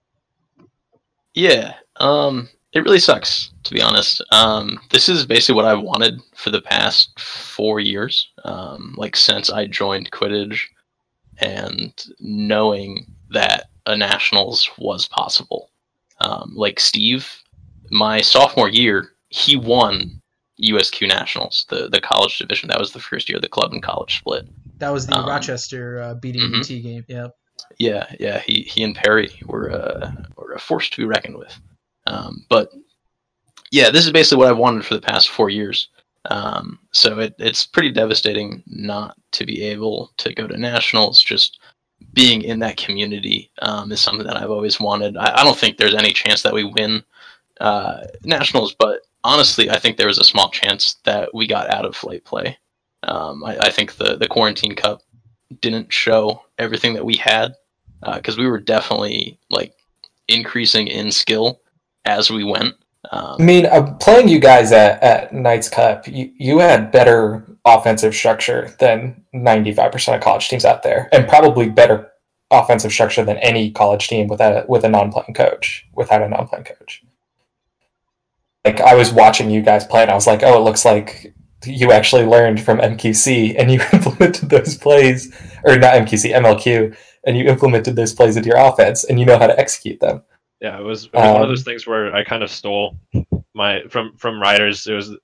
[1.34, 4.22] Yeah, um, it really sucks to be honest.
[4.32, 9.50] Um, this is basically what I wanted for the past four years, um, like since
[9.50, 10.64] I joined Quidditch,
[11.38, 15.70] and knowing that a nationals was possible.
[16.20, 17.28] Um, like Steve,
[17.90, 20.22] my sophomore year, he won
[20.62, 22.68] USQ nationals, the the college division.
[22.68, 24.48] That was the first year the club and college split.
[24.80, 26.60] That was the Um, Rochester uh, beating mhm.
[26.60, 27.06] UT game.
[27.08, 27.28] Yeah.
[27.78, 28.40] Yeah, yeah.
[28.40, 31.58] He he and Perry were uh, were a force to be reckoned with.
[32.08, 32.72] Um, but
[33.72, 35.90] yeah, this is basically what I've wanted for the past four years.
[36.30, 41.22] Um, so it, it's pretty devastating not to be able to go to nationals.
[41.22, 41.60] Just
[42.14, 45.18] being in that community um, is something that I've always wanted.
[45.18, 47.04] I, I don't think there's any chance that we win
[47.60, 51.86] uh, nationals, but honestly, I think there was a small chance that we got out
[51.86, 52.58] of flight play.
[53.04, 55.02] Um, I, I think the the quarantine cup
[55.60, 57.54] didn't show everything that we had
[58.16, 59.74] because we were definitely like
[60.28, 61.61] increasing in skill
[62.06, 62.76] as we went.
[63.12, 67.46] I Um, mean, uh, playing you guys at, at Knights Cup, you, you had better
[67.66, 72.12] offensive structure than 95% of college teams out there, and probably better
[72.52, 75.88] offensive structure than any college team without a, with a non-playing coach.
[75.94, 77.04] Without a non-playing coach,
[78.66, 81.34] like I was watching you guys play, and I was like, oh, it looks like
[81.66, 85.34] you actually learned from MQC, and you implemented those plays,
[85.64, 89.38] or not MQC, MLQ, and you implemented those plays into your offense, and you know
[89.40, 90.22] how to execute them.
[90.62, 92.98] Yeah, it was, it was one of Um, those things where I kind of stole
[93.54, 94.86] my from from riders.
[94.88, 95.16] It was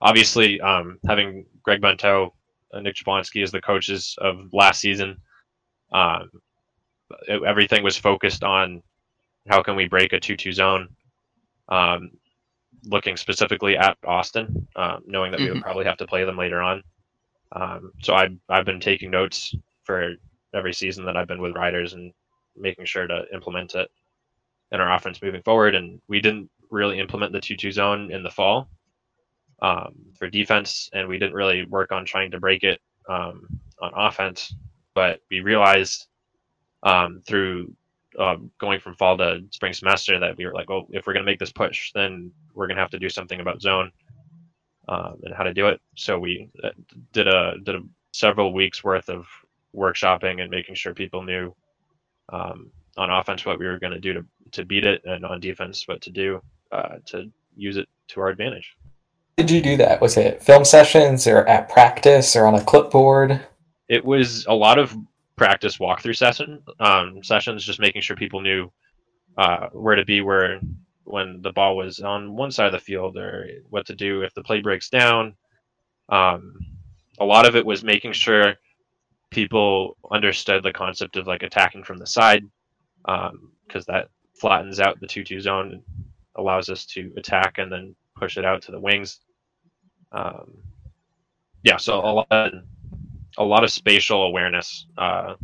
[0.00, 2.32] obviously um, having Greg Bento,
[2.72, 5.16] and Nick Jablonski as the coaches of last season.
[5.92, 6.30] Um,
[7.28, 8.82] it- everything was focused on
[9.48, 10.88] how can we break a two-two zone.
[11.68, 12.12] Um,
[12.84, 16.62] looking specifically at Austin, um, knowing that we would probably have to play them later
[16.62, 16.82] on.
[17.52, 20.14] Um, so I I've been taking notes for
[20.54, 22.12] every season that I've been with riders and
[22.56, 23.90] making sure to implement it
[24.72, 25.74] in our offense moving forward.
[25.74, 28.68] And we didn't really implement the 2 2 zone in the fall
[29.62, 33.46] um, for defense, and we didn't really work on trying to break it um,
[33.80, 34.54] on offense.
[34.94, 36.06] But we realized
[36.82, 37.74] um, through
[38.18, 41.24] um, going from fall to spring semester that we were like, well, if we're going
[41.24, 43.92] to make this push, then we're going to have to do something about zone
[44.88, 45.80] um, and how to do it.
[45.96, 46.70] So we uh,
[47.12, 47.80] did a did a
[48.12, 49.26] several weeks worth of
[49.74, 51.54] workshopping and making sure people knew
[52.32, 55.40] um, on offense what we were going to do to to beat it, and on
[55.40, 58.76] defense what to do uh, to use it to our advantage.
[59.36, 60.00] Did you do that?
[60.00, 63.40] Was it film sessions or at practice or on a clipboard?
[63.88, 64.94] It was a lot of
[65.36, 68.70] practice walkthrough session um, sessions, just making sure people knew
[69.38, 70.60] uh, where to be where
[71.04, 74.34] when the ball was on one side of the field or what to do if
[74.34, 75.34] the play breaks down.
[76.08, 76.54] Um,
[77.18, 78.54] a lot of it was making sure
[79.30, 82.44] people understood the concept of like attacking from the side
[83.04, 85.82] because that flattens out the 2-2 zone and
[86.36, 89.20] allows us to attack and then push it out to the wings.
[90.12, 90.58] Um,
[91.62, 92.52] yeah, so a lot,
[93.38, 94.86] a lot of spatial awareness.
[94.96, 95.34] Uh,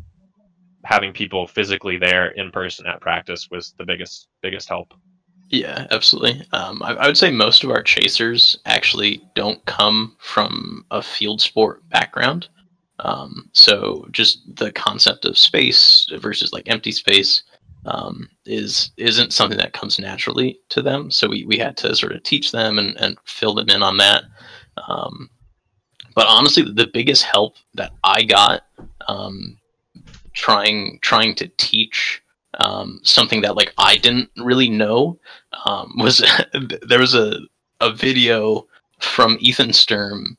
[0.84, 4.94] having people physically there in person at practice was the biggest biggest help.
[5.48, 6.46] Yeah, absolutely.
[6.52, 11.40] Um, I, I would say most of our chasers actually don't come from a field
[11.40, 12.48] sport background.
[13.00, 17.42] Um, so just the concept of space versus like empty space
[17.84, 21.10] um, is isn't something that comes naturally to them.
[21.10, 23.98] So we, we had to sort of teach them and, and fill them in on
[23.98, 24.24] that.
[24.88, 25.30] Um,
[26.14, 28.62] but honestly, the biggest help that I got
[29.06, 29.58] um,
[30.32, 32.22] trying trying to teach
[32.58, 35.18] um, something that like I didn't really know
[35.64, 36.24] um, was
[36.82, 37.38] there was a
[37.80, 38.66] a video
[38.98, 40.38] from Ethan Sturm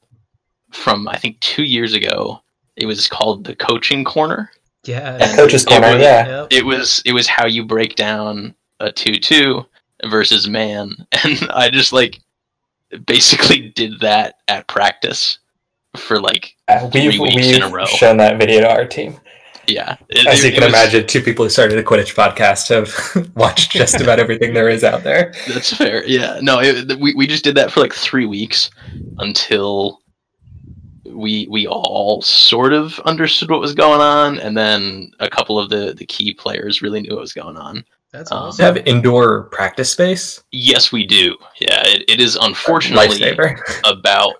[0.71, 2.41] from I think two years ago.
[2.77, 4.51] It was called the Coaching Corner.
[4.85, 5.17] Yeah.
[5.19, 6.47] And Coach's corner, was- yeah.
[6.49, 9.65] It was it was how you break down a two two
[10.05, 12.19] versus man, and I just like
[13.05, 15.39] basically did that at practice
[15.97, 17.85] for like Uh, Three we've weeks in a we've row.
[17.85, 19.19] shown that video to our team.
[19.67, 19.97] yeah.
[20.09, 23.29] It- As it- you can was- imagine, two people who started a Quidditch podcast have
[23.35, 25.33] watched just about everything there is out there.
[25.47, 26.05] That's fair.
[26.05, 26.39] Yeah.
[26.41, 28.69] No, it, we we just did that for like three weeks
[29.17, 30.01] until
[31.17, 35.69] we we all sort of understood what was going on, and then a couple of
[35.69, 37.83] the the key players really knew what was going on.
[38.13, 38.61] That's um, Do awesome.
[38.63, 40.41] you have indoor practice space?
[40.51, 41.35] Yes, we do.
[41.59, 43.35] Yeah, it, it is unfortunately
[43.85, 44.35] about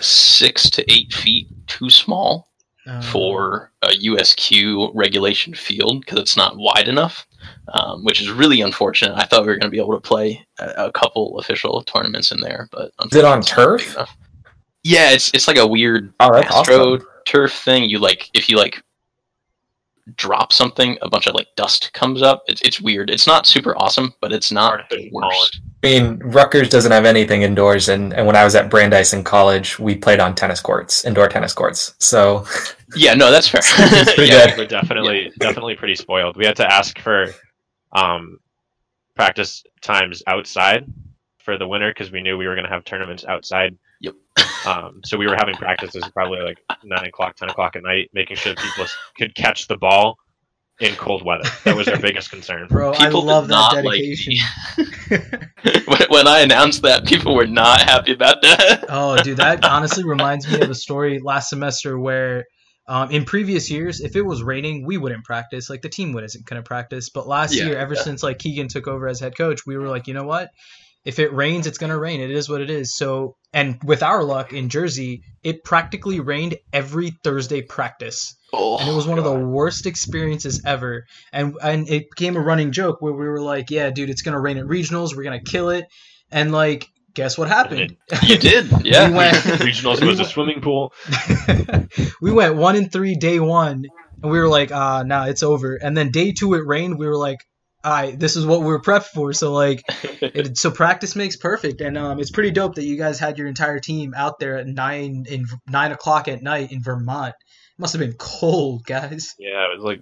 [0.00, 2.48] six to eight feet too small
[2.86, 7.26] Uh, for a USQ regulation field because it's not wide enough,
[7.74, 9.14] um, which is really unfortunate.
[9.16, 12.32] I thought we were going to be able to play a, a couple official tournaments
[12.32, 13.94] in there, but Is it on unfortunately it's not big turf?
[13.96, 14.16] enough.
[14.82, 17.06] Yeah, it's it's like a weird Oh, that's Astro awesome.
[17.24, 17.84] turf thing.
[17.84, 18.82] You like if you like
[20.16, 22.42] drop something, a bunch of like dust comes up.
[22.48, 23.10] It's it's weird.
[23.10, 25.60] It's not super awesome, but it's not the worst.
[25.84, 29.24] I mean, Rutgers doesn't have anything indoors, and, and when I was at Brandeis in
[29.24, 31.94] college, we played on tennis courts, indoor tennis courts.
[31.98, 32.44] So
[32.96, 33.62] Yeah, no, that's fair.
[33.78, 34.58] It's pretty yeah, good.
[34.58, 36.36] We're definitely definitely pretty spoiled.
[36.36, 37.28] We had to ask for
[37.92, 38.38] um,
[39.14, 40.86] practice times outside
[41.38, 43.76] for the winter because we knew we were going to have tournaments outside.
[44.02, 44.14] Yep.
[44.64, 48.36] Um, so we were having practices probably like nine o'clock, ten o'clock at night, making
[48.36, 48.86] sure people
[49.18, 50.18] could catch the ball
[50.78, 51.50] in cold weather.
[51.64, 52.68] That was our biggest concern.
[52.68, 54.34] Bro, People I love that not like dedication.
[55.86, 58.84] when, when I announced that, people were not happy about that.
[58.88, 62.44] oh, dude, that honestly reminds me of a story last semester where,
[62.88, 65.68] um, in previous years, if it was raining, we wouldn't practice.
[65.70, 67.10] Like the team would isn't gonna practice.
[67.10, 68.02] But last Yeah, year, ever yeah.
[68.02, 70.50] since like Keegan took over as head coach, we were like, you know what?
[71.04, 72.20] If it rains, it's gonna rain.
[72.20, 72.94] It is what it is.
[72.94, 78.36] So, and with our luck in Jersey, it practically rained every Thursday practice.
[78.52, 81.04] Oh, and it was one of the worst experiences ever.
[81.32, 84.40] And and it became a running joke where we were like, "Yeah, dude, it's gonna
[84.40, 85.16] rain at regionals.
[85.16, 85.86] We're gonna kill it."
[86.30, 87.96] And like, guess what happened?
[88.22, 89.08] you did, yeah.
[89.08, 90.92] We went- Regionals was a swimming pool.
[92.20, 93.86] we went one and three day one,
[94.22, 96.98] and we were like, "Ah, nah, it's over." And then day two, it rained.
[96.98, 97.38] We were like,
[97.84, 99.82] "I, this is what we were prepped for." So like,
[100.20, 103.46] it, so practice makes perfect, and um, it's pretty dope that you guys had your
[103.48, 107.34] entire team out there at nine in nine o'clock at night in Vermont.
[107.40, 109.34] It must have been cold, guys.
[109.38, 110.00] Yeah, it was like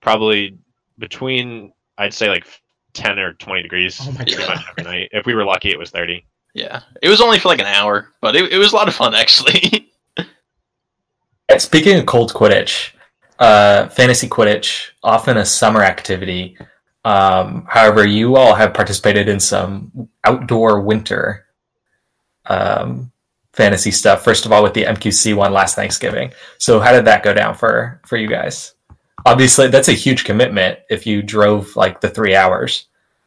[0.00, 0.58] probably
[0.98, 2.46] between I'd say like
[2.92, 4.48] ten or twenty degrees Oh my pretty God.
[4.56, 5.08] much every night.
[5.12, 6.26] If we were lucky, it was thirty.
[6.54, 8.94] yeah, it was only for like an hour, but it, it was a lot of
[8.94, 9.90] fun actually.
[11.58, 12.90] Speaking of cold Quidditch,
[13.38, 16.56] uh, fantasy Quidditch, often a summer activity.
[17.06, 21.46] Um, however, you all have participated in some outdoor winter
[22.46, 23.12] um,
[23.52, 24.24] fantasy stuff.
[24.24, 26.32] First of all, with the MQC one last Thanksgiving.
[26.58, 28.74] So, how did that go down for for you guys?
[29.24, 32.86] Obviously, that's a huge commitment if you drove like the three hours,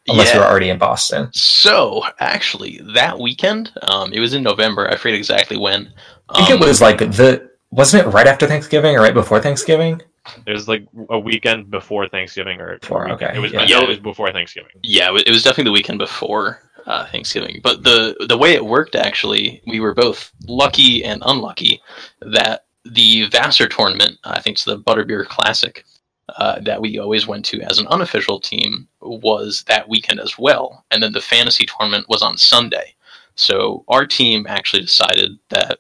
[0.10, 1.30] unless you were already in Boston.
[1.32, 4.90] So actually, that weekend, um, it was in November.
[4.90, 5.94] I forget exactly when.
[6.28, 9.40] I think Um, it was like the wasn't it right after Thanksgiving or right before
[9.40, 10.02] Thanksgiving?
[10.46, 13.52] It was like a weekend before Thanksgiving, or Before, a okay, It was.
[13.52, 13.62] yeah.
[13.62, 14.72] I know it was before Thanksgiving.
[14.84, 17.60] Yeah, it it was definitely the weekend before uh, Thanksgiving.
[17.64, 21.82] But the the way it worked, actually, we were both lucky and unlucky
[22.22, 25.84] that the Vassar tournament, I think it's the Butterbeer Classic,
[26.38, 30.86] uh, that we always went to as an unofficial team, was that weekend as well.
[30.92, 32.96] And then the fantasy tournament was on Sunday.
[33.36, 35.80] So our team actually decided that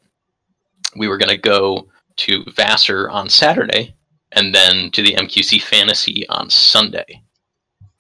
[0.96, 1.88] we were going to go
[2.18, 3.96] to Vassar on Saturday
[4.34, 7.22] and then to the MQC Fantasy on Sunday.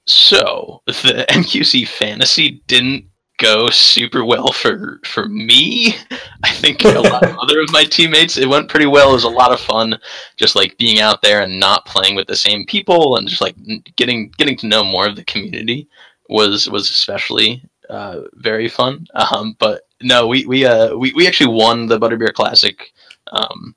[0.09, 3.05] So the MQC fantasy didn't
[3.37, 5.95] go super well for for me.
[6.43, 9.11] I think a lot of other of my teammates it went pretty well.
[9.11, 9.99] It was a lot of fun,
[10.35, 13.55] just like being out there and not playing with the same people and just like
[13.95, 15.87] getting getting to know more of the community
[16.27, 19.05] was was especially uh, very fun.
[19.13, 22.91] Um, but no, we we uh we, we actually won the Butterbeer Classic
[23.31, 23.75] um,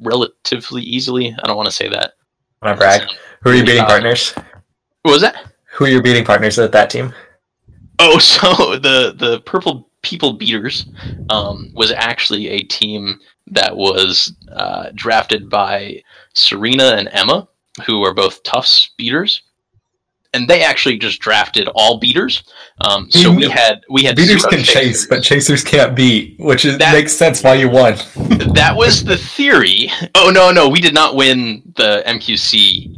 [0.00, 1.34] relatively easily.
[1.42, 2.14] I don't want to say that.
[2.64, 3.02] To brag?
[3.42, 4.32] Who are your beating Uh, partners?
[5.02, 5.52] What was that?
[5.72, 7.12] Who are your beating partners at that team?
[7.98, 10.86] Oh, so the the Purple People Beaters
[11.30, 16.02] um, was actually a team that was uh, drafted by
[16.34, 17.46] Serena and Emma,
[17.86, 19.42] who are both Tufts beaters,
[20.34, 22.42] and they actually just drafted all beaters.
[22.80, 26.76] Um, so we had we had Beaters can chase, but chasers can't beat, which is,
[26.78, 27.94] That- makes sense why you won.
[28.54, 29.90] that was the theory.
[30.14, 32.90] Oh no, no, we did not win the MQC.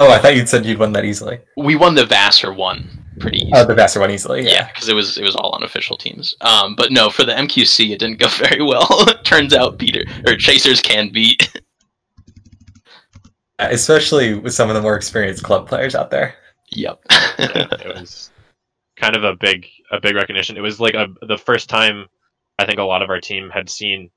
[0.00, 1.38] Oh, I thought you'd said you'd won that easily.
[1.56, 3.52] We won the Vassar one pretty easily.
[3.56, 4.44] Oh, the Vassar one easily.
[4.44, 4.68] Yeah, Yeah.
[4.68, 6.34] because it was it was all unofficial teams.
[6.40, 8.86] Um, but no, for the MQC, it didn't go very well.
[9.24, 11.60] Turns out, beater or chasers can beat.
[13.58, 16.34] Especially with some of the more experienced club players out there.
[16.70, 17.00] yep.
[17.38, 18.30] Yeah, it was
[18.96, 20.56] kind of a big a big recognition.
[20.56, 22.06] It was like a the first time
[22.58, 24.10] I think a lot of our team had seen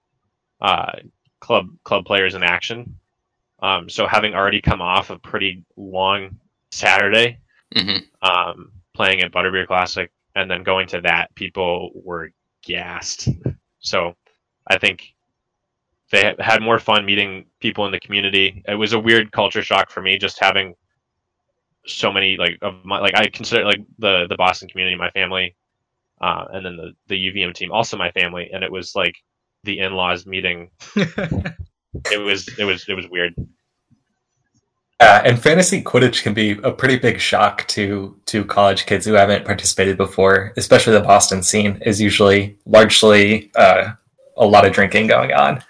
[0.59, 0.93] uh,
[1.39, 2.97] club club players in action.
[3.61, 6.39] Um, so having already come off a pretty long
[6.71, 7.37] Saturday
[7.75, 12.31] hmm um, playing at Butterbeer Classic and then going to that, people were
[12.63, 13.29] gassed.
[13.79, 14.15] So
[14.67, 15.13] I think
[16.11, 18.63] they had more fun meeting people in the community.
[18.67, 20.75] It was a weird culture shock for me just having
[21.85, 25.55] so many like of my like I consider like the the Boston community my family,
[26.21, 29.15] uh, and then the the UVM team also my family, and it was like
[29.63, 30.69] the in-laws meeting.
[32.11, 33.35] It was it was it was weird.
[35.01, 39.13] Yeah, and fantasy Quidditch can be a pretty big shock to to college kids who
[39.13, 40.53] haven't participated before.
[40.57, 43.91] Especially the Boston scene is usually largely uh,
[44.37, 45.61] a lot of drinking going on,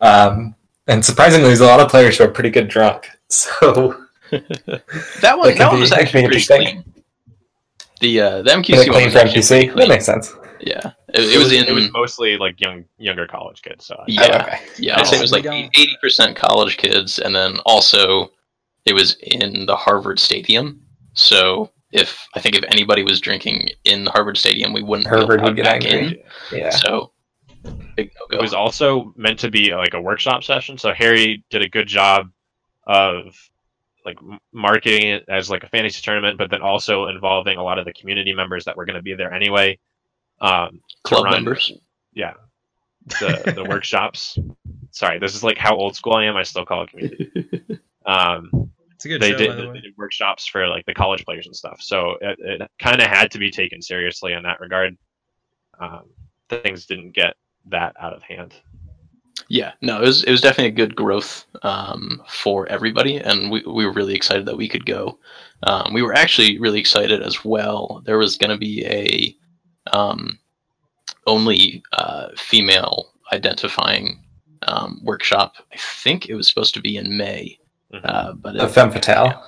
[0.00, 0.54] um,
[0.86, 3.08] and surprisingly, there's a lot of players who are pretty good drunk.
[3.28, 3.96] So
[4.30, 4.42] That
[5.38, 6.62] one, That that one be- was actually pretty interesting.
[6.82, 6.84] clean.
[8.00, 10.34] The uh, the Is MQC it one clean was for actually That makes sense.
[10.60, 11.64] Yeah, it, it was in.
[11.66, 13.84] it was mostly like young younger college kids.
[13.86, 14.58] So yeah, Oh, okay.
[14.78, 14.98] yeah.
[14.98, 18.30] I'd say it was like eighty percent college kids, and then also
[18.84, 20.80] it was in the Harvard Stadium.
[21.14, 25.42] So if I think if anybody was drinking in the Harvard Stadium, we wouldn't Harvard
[25.42, 26.22] would get back angry.
[26.52, 26.58] in.
[26.58, 26.70] Yeah.
[26.70, 27.10] So big no
[27.96, 30.78] it was also meant to be like a workshop session.
[30.78, 32.30] So Harry did a good job
[32.86, 33.36] of
[34.04, 34.18] like
[34.52, 37.92] marketing it as like a fantasy tournament, but then also involving a lot of the
[37.92, 39.78] community members that were going to be there anyway.
[40.40, 41.72] Um, club run- members.
[42.14, 42.32] yeah,
[43.06, 44.38] the the workshops.
[44.92, 46.36] Sorry, this is like how old school I am.
[46.36, 47.30] I still call it community.
[48.06, 50.94] Um, it's a good they show, did by the they did workshops for like the
[50.94, 51.80] college players and stuff.
[51.80, 54.96] So it, it kind of had to be taken seriously in that regard.
[55.78, 56.04] Um,
[56.48, 57.34] things didn't get
[57.70, 58.54] that out of hand.
[59.48, 63.62] Yeah, no, it was it was definitely a good growth um, for everybody, and we,
[63.66, 65.18] we were really excited that we could go.
[65.64, 68.02] Um, we were actually really excited as well.
[68.04, 69.36] There was going to be a
[69.96, 70.38] um,
[71.26, 74.22] only uh, female identifying
[74.68, 75.54] um, workshop.
[75.72, 77.58] I think it was supposed to be in May,
[77.92, 78.00] Mhm.
[78.04, 79.42] uh, but A it, femme fatale.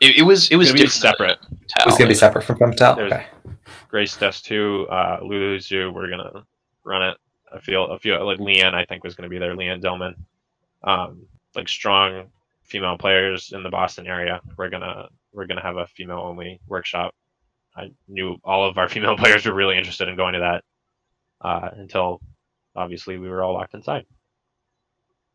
[0.00, 1.38] it, it was it was It's gonna be separate.
[1.42, 2.98] than It was going to be separate from femme fatale.
[3.00, 3.26] Okay.
[3.88, 5.92] Grace Death Two, uh, Lulu Zoo.
[5.92, 6.44] We're gonna
[6.82, 7.16] run it.
[7.54, 8.74] I feel a few like Leanne.
[8.74, 9.54] I think was gonna be there.
[9.54, 10.14] Leanne Dillman.
[10.82, 12.26] Um, like strong
[12.64, 14.40] female players in the Boston area.
[14.56, 17.14] We're gonna we're gonna have a female only workshop.
[17.76, 20.64] I knew all of our female players were really interested in going to that
[21.40, 22.20] uh, until
[22.76, 24.06] obviously we were all locked inside.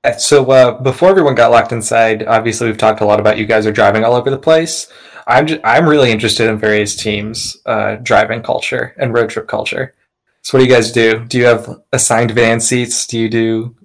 [0.03, 3.45] Uh, So uh, before everyone got locked inside, obviously we've talked a lot about you
[3.45, 4.91] guys are driving all over the place.
[5.27, 9.93] I'm just, I'm really interested in various teams' uh, driving culture and road trip culture.
[10.41, 11.25] So what do you guys do?
[11.25, 13.05] Do you have assigned van seats?
[13.05, 13.75] Do you do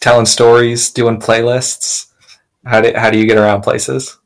[0.00, 2.06] telling stories, doing playlists?
[2.64, 4.18] How do how do you get around places?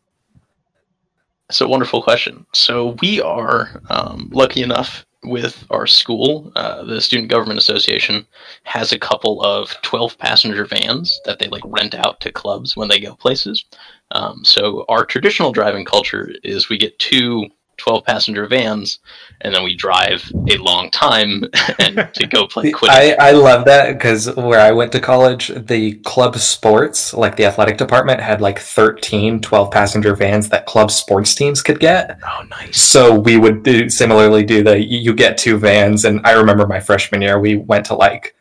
[1.50, 2.46] So wonderful question.
[2.54, 8.26] So we are um, lucky enough with our school, uh, the Student Government Association
[8.64, 12.88] has a couple of 12 passenger vans that they like rent out to clubs when
[12.88, 13.64] they go places.
[14.10, 17.46] Um, so our traditional driving culture is we get two
[17.82, 19.00] 12 passenger vans
[19.40, 21.44] and then we drive a long time
[21.80, 22.88] and to go play Quidditch.
[22.88, 27.44] I, I love that because where I went to college, the club sports, like the
[27.44, 32.18] athletic department, had like 13 12 passenger vans that club sports teams could get.
[32.24, 32.80] oh, nice.
[32.80, 36.66] So we would do similarly do the you you get two vans, and I remember
[36.66, 38.36] my freshman year we went to like,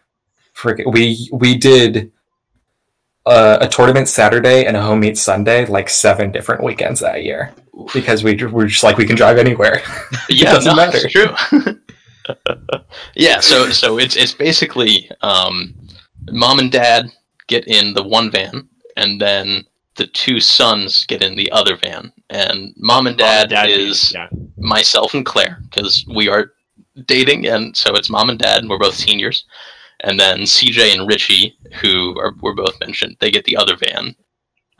[0.53, 2.11] frick, we we did
[3.25, 7.53] uh, a tournament Saturday and a home meet Sunday, like seven different weekends that year
[7.93, 9.81] because we we're just like we can drive anywhere.
[10.29, 10.99] yeah, doesn't no, matter.
[11.03, 11.75] It's true.
[13.15, 15.75] yeah, so so it's it's basically um,
[16.29, 17.11] mom and dad
[17.47, 18.67] get in the one van,
[18.97, 19.63] and then
[19.95, 24.13] the two sons get in the other van, and mom and dad, Mom and is
[24.13, 24.27] yeah.
[24.57, 26.53] myself and Claire because we are
[27.05, 28.59] dating, and so it's mom and dad.
[28.59, 29.45] And we're both seniors,
[30.01, 34.15] and then CJ and Richie, who are were both mentioned, they get the other van.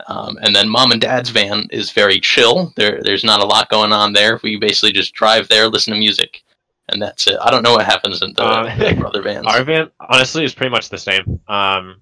[0.08, 2.72] Um, and then mom and dad's van is very chill.
[2.76, 4.40] There, there's not a lot going on there.
[4.42, 6.42] We basically just drive there, listen to music,
[6.88, 7.38] and that's it.
[7.40, 9.46] I don't know what happens in the, Um, the brother vans.
[9.46, 11.40] Our van honestly is pretty much the same.
[11.46, 12.00] Um,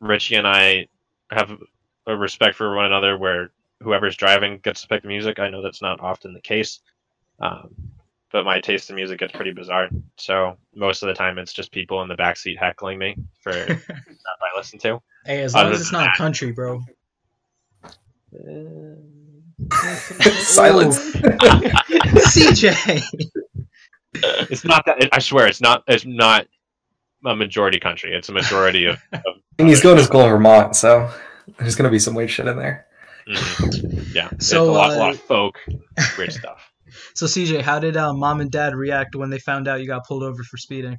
[0.00, 0.86] Richie and I
[1.32, 1.58] have
[2.06, 3.50] a respect for one another where
[3.82, 5.38] whoever's driving gets to pick the music.
[5.38, 6.80] I know that's not often the case,
[7.40, 7.74] um,
[8.32, 9.88] but my taste in music gets pretty bizarre.
[10.16, 13.78] So most of the time, it's just people in the backseat heckling me for stuff
[13.88, 15.00] I listen to.
[15.26, 16.80] Hey, as long Other as it's not that- country, bro.
[19.72, 20.98] Silence.
[22.32, 23.02] CJ.
[24.14, 25.08] It's not that.
[25.12, 25.84] I swear, it's not.
[25.86, 26.46] It's not
[27.24, 28.12] a majority country.
[28.14, 28.98] It's a majority of.
[29.12, 29.22] of
[29.58, 31.10] And he's going to school in Vermont, so
[31.58, 32.86] there's going to be some weird shit in there.
[33.28, 34.14] Mhm.
[34.14, 34.28] Yeah.
[34.32, 35.58] It's So, a lot, uh, lot of folk
[36.18, 36.71] weird stuff.
[37.14, 40.06] So CJ, how did uh, mom and dad react when they found out you got
[40.06, 40.98] pulled over for speeding?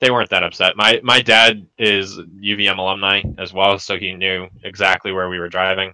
[0.00, 0.76] they weren't that upset.
[0.76, 5.48] My my dad is UVM alumni as well, so he knew exactly where we were
[5.48, 5.92] driving.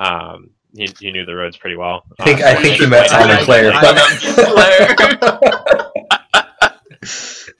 [0.00, 2.02] Um, he, he knew the roads pretty well.
[2.18, 3.70] I think Uh, I think he- you met Tom and Claire.
[3.74, 4.90] I-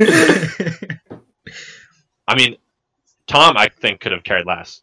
[2.28, 2.56] I mean,
[3.26, 4.80] Tom, I think could have cared less.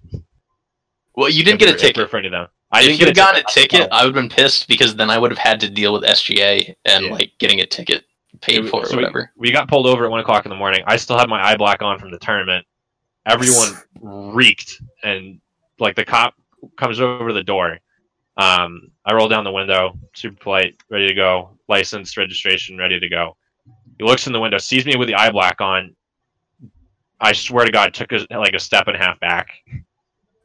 [1.15, 1.97] well, you didn't if get a we're- ticket.
[1.97, 2.47] we're referring to them.
[2.71, 3.87] I if you'd gotten a ticket.
[3.91, 6.75] I would have been pissed because then I would have had to deal with SGA
[6.85, 7.11] and Yeah.
[7.11, 8.03] like getting a ticket
[8.41, 9.31] paid for or so we- whatever.
[9.37, 10.83] We, got pulled over at one o'clock in the morning.
[10.85, 12.65] I still had my eye black on from the tournament.
[13.25, 13.77] Everyone
[14.35, 15.39] reeked, and
[15.79, 16.33] like the cop
[16.77, 17.79] comes over the door.
[18.37, 23.09] Um, I roll down the window, super polite, ready to go, license, registration, ready to
[23.09, 23.35] go.
[23.97, 25.95] He looks in the window, sees me with the eye black on.
[27.19, 29.47] I swear to God, took a, like a step and a half back.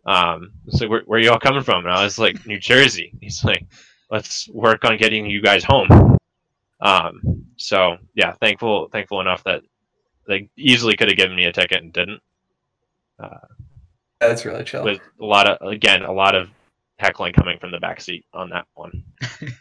[0.04, 1.84] Um, it's like, where, where are you all coming from?
[1.84, 3.12] And I was like, New Jersey.
[3.20, 3.64] He's like,
[4.10, 6.16] let's work on getting you guys home.
[6.80, 9.62] Um, so yeah, thankful, thankful enough that
[10.26, 12.20] they easily could have given me a ticket and didn't.
[13.18, 13.38] Uh,
[14.20, 14.82] That's really chill.
[14.84, 16.48] With a lot of, again, a lot of
[16.98, 19.04] heckling coming from the back seat on that one.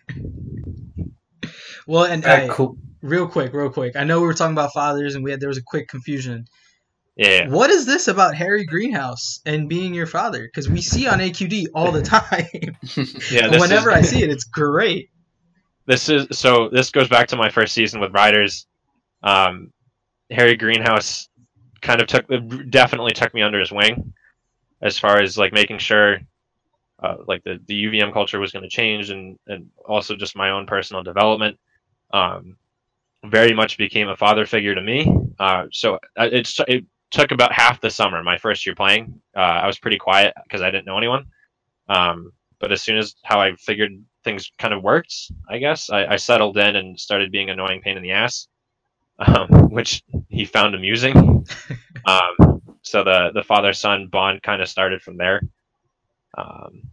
[1.88, 2.78] Well, and Alright, I- cool.
[3.02, 3.96] real quick, real quick.
[3.96, 6.46] I know we were talking about fathers, and we had there was a quick confusion.
[7.18, 10.44] Yeah, What is this about Harry Greenhouse and being your father?
[10.44, 12.48] Because we see on AQD all the time.
[13.32, 13.48] yeah.
[13.50, 15.10] This Whenever is, I see it, it's great.
[15.86, 16.70] this is so.
[16.70, 18.66] This goes back to my first season with Riders.
[19.24, 19.72] Um,
[20.32, 21.28] Harry Greenhouse
[21.82, 22.26] kind of took
[22.70, 24.14] definitely took me under his wing,
[24.82, 26.20] as far as like making sure,
[27.04, 30.52] uh, like the the UVM culture was going to change, and and also just my
[30.52, 31.60] own personal development.
[32.14, 32.56] Um,
[33.26, 35.12] very much became a father figure to me.
[35.40, 39.22] Uh, so uh, it's it took about half the summer, my first year playing.
[39.36, 41.26] Uh, I was pretty quiet because I didn't know anyone.
[41.90, 43.92] Um, but as soon as how I figured
[44.24, 45.14] things kind of worked,
[45.50, 48.48] I guess I, I settled in and started being an annoying pain in the ass,
[49.20, 51.46] um, which he found amusing.
[52.06, 55.42] um, so the the father son bond kind of started from there.
[56.38, 56.84] Um,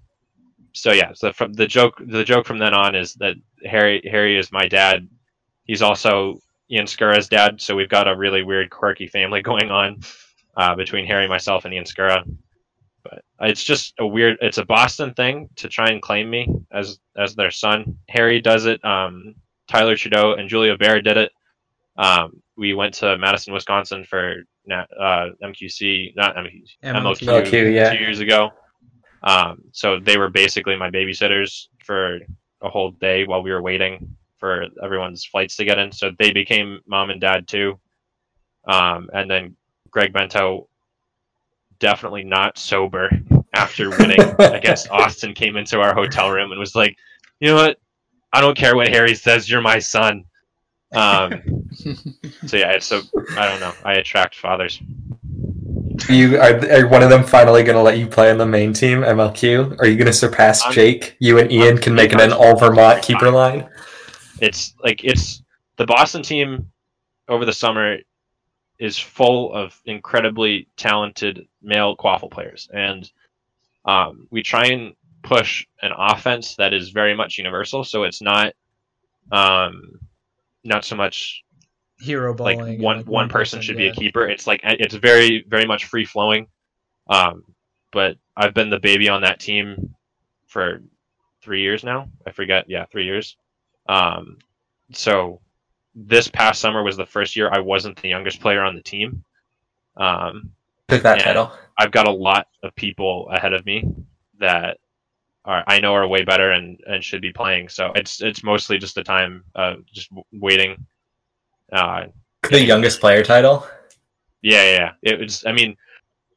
[0.72, 4.38] so yeah, so from the joke the joke from then on is that Harry Harry
[4.38, 5.08] is my dad.
[5.64, 6.40] He's also
[6.70, 10.00] Ian Skura's dad, so we've got a really weird, quirky family going on
[10.56, 12.22] uh, between Harry, myself, and Ian Skura.
[13.02, 14.38] But it's just a weird.
[14.40, 17.96] It's a Boston thing to try and claim me as as their son.
[18.08, 18.84] Harry does it.
[18.84, 19.34] Um,
[19.68, 21.32] Tyler Trudeau and Julia Bear did it.
[21.96, 24.36] Um, we went to Madison, Wisconsin for
[24.70, 26.76] uh, MQC, not MQC.
[26.84, 27.92] MLQ, MLQ, yeah.
[27.92, 28.50] two years ago.
[29.22, 32.18] Um, so they were basically my babysitters for
[32.62, 35.92] a whole day while we were waiting for everyone's flights to get in.
[35.92, 37.78] So they became mom and dad too.
[38.66, 39.56] Um, and then
[39.90, 40.68] Greg Bento,
[41.78, 43.10] definitely not sober
[43.54, 46.96] after winning against Austin, came into our hotel room and was like,
[47.40, 47.78] "You know what?
[48.32, 49.48] I don't care what Harry says.
[49.48, 50.24] You're my son."
[50.94, 51.68] Um,
[52.46, 53.02] so yeah, so
[53.36, 53.72] I don't know.
[53.84, 54.80] I attract fathers.
[56.08, 58.72] You are, are one of them finally going to let you play on the main
[58.72, 59.80] team MLQ?
[59.80, 61.16] Are you going to surpass I'm- Jake?
[61.18, 63.68] You and Ian I'm can make pretty an all Vermont keeper line.
[64.40, 65.42] It's like it's
[65.76, 66.70] the Boston team
[67.28, 67.98] over the summer
[68.78, 73.10] is full of incredibly talented male quaffle players, and
[73.84, 77.84] um, we try and push an offense that is very much universal.
[77.84, 78.52] So it's not
[79.32, 79.98] um,
[80.64, 81.44] not so much
[82.00, 82.74] Hero like balling.
[82.74, 84.28] and, one one person should be a keeper.
[84.28, 86.46] It's like it's very very much free flowing.
[87.08, 87.44] Um,
[87.90, 89.94] but I've been the baby on that team
[90.46, 90.82] for
[91.42, 92.08] three years now.
[92.26, 92.66] I forget.
[92.68, 93.36] Yeah, three years.
[93.88, 94.38] Um,
[94.92, 95.40] so
[95.94, 99.24] this past summer was the first year I wasn't the youngest player on the team.
[99.96, 100.50] Um,
[100.88, 101.52] Took that title.
[101.78, 103.84] I've got a lot of people ahead of me
[104.40, 104.78] that
[105.44, 107.68] are I know are way better and, and should be playing.
[107.68, 110.86] So it's it's mostly just the time uh, just waiting.
[111.72, 112.06] Uh,
[112.48, 113.66] The youngest player title.
[114.42, 114.92] yeah, yeah, yeah.
[115.02, 115.44] It was.
[115.46, 115.76] I mean,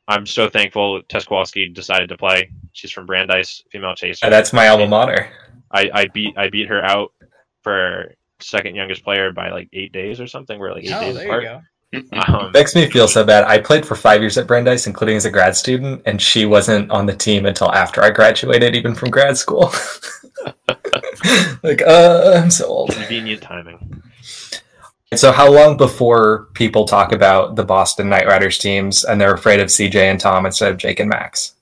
[0.08, 2.50] I'm so thankful Tess Kowalski decided to play.
[2.74, 4.26] She's from Brandeis, female chaser.
[4.26, 5.30] Uh, That's my alma mater.
[5.72, 7.14] I, I beat I beat her out
[7.62, 10.58] for second youngest player by like eight days or something.
[10.60, 11.44] We're like eight Oh, days there apart.
[11.44, 11.62] you go.
[12.36, 13.44] Um, Makes me feel so bad.
[13.44, 16.90] I played for five years at Brandeis, including as a grad student, and she wasn't
[16.90, 19.74] on the team until after I graduated, even from grad school.
[21.64, 22.92] like, uh, I'm so old.
[22.92, 24.02] convenient timing.
[25.16, 29.60] So, how long before people talk about the Boston Night Riders teams and they're afraid
[29.60, 31.54] of CJ and Tom instead of Jake and Max?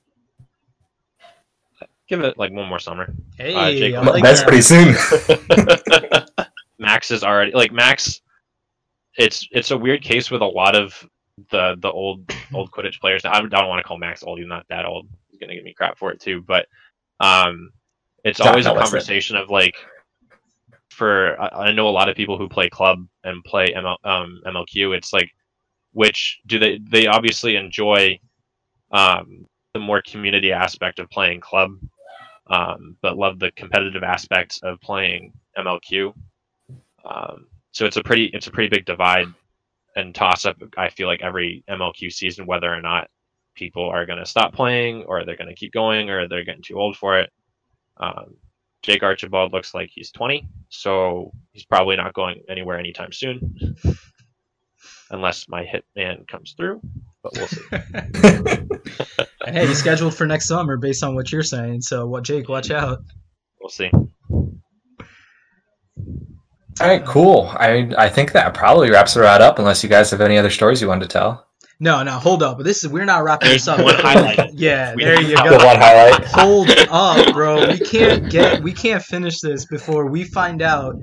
[2.09, 3.13] Give it like one more summer.
[3.37, 4.47] Hey, Jake- I like That's that.
[4.47, 6.45] pretty soon.
[6.79, 8.21] Max is already like Max.
[9.17, 11.07] It's it's a weird case with a lot of
[11.51, 13.25] the the old old Quidditch players.
[13.25, 14.39] I don't want to call Max old.
[14.39, 15.07] He's not that old.
[15.29, 16.41] He's gonna give me crap for it too.
[16.41, 16.65] But
[17.19, 17.71] um,
[18.23, 18.83] it's John always a Ellison.
[18.85, 19.75] conversation of like.
[20.89, 24.41] For I, I know a lot of people who play club and play ML, um,
[24.45, 24.97] MLQ.
[24.97, 25.29] It's like
[25.93, 28.19] which do they they obviously enjoy
[28.91, 31.71] um, the more community aspect of playing club,
[32.49, 36.13] um, but love the competitive aspects of playing MLQ.
[37.05, 39.27] Um, so it's a pretty it's a pretty big divide
[39.95, 40.57] and toss up.
[40.77, 43.09] I feel like every MLQ season, whether or not
[43.55, 46.63] people are going to stop playing, or they're going to keep going, or they're getting
[46.63, 47.31] too old for it.
[47.97, 48.35] Um,
[48.81, 53.75] Jake Archibald looks like he's 20, so he's probably not going anywhere anytime soon,
[55.11, 56.81] unless my hitman comes through.
[57.23, 57.65] But we'll see.
[59.45, 61.81] and hey, he's scheduled for next summer based on what you're saying.
[61.81, 62.47] So, what, Jake?
[62.49, 62.99] Watch out.
[63.59, 63.91] We'll see.
[66.81, 67.47] All right, cool.
[67.57, 69.59] I I think that probably wraps it right up.
[69.59, 71.45] Unless you guys have any other stories you wanted to tell.
[71.81, 72.59] No, no, hold up.
[72.59, 73.83] This is we're not wrapping There's this up.
[73.83, 74.53] one highlight.
[74.53, 75.43] Yeah, We there you go.
[75.57, 76.25] One highlight.
[76.25, 77.67] Hold up, bro.
[77.67, 80.95] We can't get we can't finish this before we find out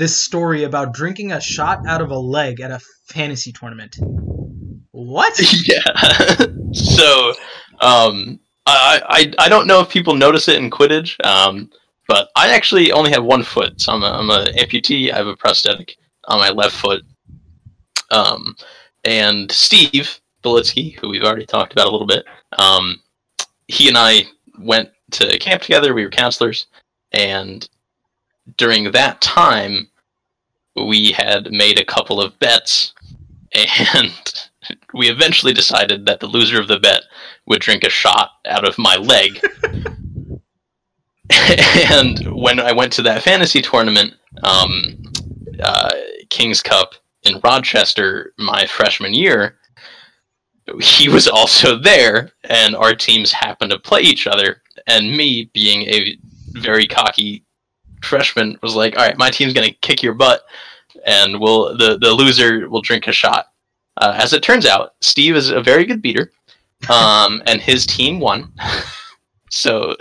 [0.00, 3.96] this story about drinking a shot out of a leg at a fantasy tournament.
[4.92, 5.38] What?
[5.68, 6.46] yeah.
[6.72, 7.34] so,
[7.82, 9.02] um, I,
[9.38, 11.70] I I don't know if people notice it in Quidditch, um,
[12.08, 13.78] but I actually only have one foot.
[13.78, 15.12] So I'm a, I'm a amputee.
[15.12, 17.02] I have a prosthetic on my left foot.
[18.10, 18.56] Um,
[19.04, 22.24] and Steve Belitsky, who we've already talked about a little bit,
[22.56, 23.00] um,
[23.68, 24.24] he and I
[24.58, 25.92] went to camp together.
[25.92, 26.68] We were counselors,
[27.12, 27.68] and
[28.56, 29.89] during that time,
[30.76, 32.94] we had made a couple of bets,
[33.52, 34.12] and
[34.94, 37.02] we eventually decided that the loser of the bet
[37.46, 39.40] would drink a shot out of my leg.
[41.90, 45.02] and when I went to that fantasy tournament, um,
[45.62, 45.90] uh,
[46.28, 49.56] King's Cup in Rochester, my freshman year,
[50.80, 54.62] he was also there, and our teams happened to play each other.
[54.86, 56.16] And me, being a
[56.52, 57.44] very cocky
[58.02, 60.42] freshman, was like, "All right, my team's gonna kick your butt,
[61.04, 63.46] and we'll the the loser will drink a shot."
[63.96, 66.32] Uh, as it turns out, Steve is a very good beater,
[66.88, 68.52] um, and his team won.
[69.50, 69.94] so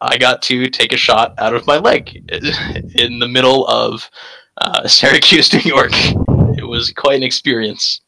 [0.00, 2.24] I got to take a shot out of my leg
[2.96, 4.10] in the middle of
[4.58, 5.92] uh, Syracuse, New York.
[6.56, 8.00] It was quite an experience.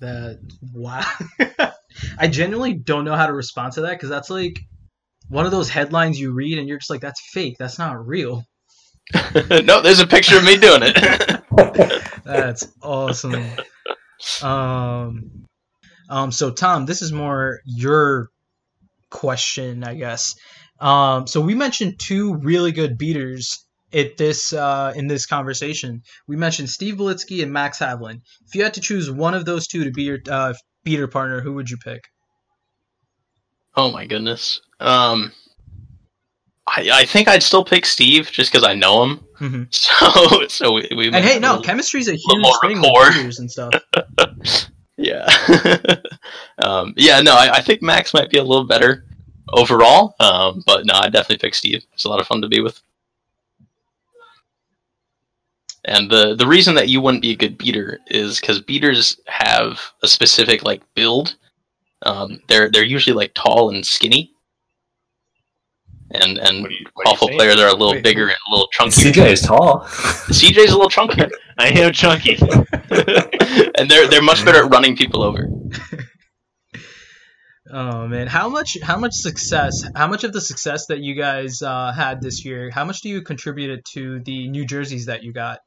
[0.00, 0.40] That
[0.72, 1.04] wow.
[2.18, 4.60] I genuinely don't know how to respond to that because that's like
[5.28, 7.56] one of those headlines you read and you're just like, that's fake.
[7.58, 8.44] That's not real.
[9.64, 11.42] no, there's a picture of me doing it.
[12.24, 13.44] That's awesome.
[14.42, 15.46] Um,
[16.08, 18.30] um, so Tom, this is more your
[19.10, 20.34] question, I guess.
[20.80, 26.02] Um, so we mentioned two really good beaters at this uh, in this conversation.
[26.26, 28.20] We mentioned Steve Belitsky and Max Havlin.
[28.46, 31.40] If you had to choose one of those two to be your uh, beater partner,
[31.40, 32.00] who would you pick?
[33.76, 34.60] Oh my goodness.
[34.80, 35.32] Um,
[36.66, 39.20] I, I think I'd still pick Steve just because I know him.
[39.40, 39.68] Mhm.
[39.74, 43.74] So so we, we And hey, no, chemistry's a huge thing with and stuff.
[44.96, 45.26] Yeah.
[46.58, 49.04] um, yeah, no, I, I think Max might be a little better
[49.52, 50.14] overall.
[50.20, 51.84] Um, but no, I definitely pick Steve.
[51.92, 52.80] It's a lot of fun to be with.
[55.86, 59.80] And the the reason that you wouldn't be a good beater is because beaters have
[60.02, 61.36] a specific like build.
[62.04, 64.30] Um, they're they're usually like tall and skinny.
[66.10, 68.68] And and What you- what awful players are a little Wait, bigger and a little
[68.78, 69.10] chunkier.
[69.12, 69.80] CJ is tall.
[69.84, 71.30] CJ's a little chunkier.
[71.58, 72.36] I am chunky.
[73.78, 75.48] and they're they're much better at running people over.
[77.72, 81.62] Oh man, how much how much success how much of the success that you guys
[81.62, 82.70] uh, had this year?
[82.70, 85.60] How much do you contribute to the new jerseys that you got?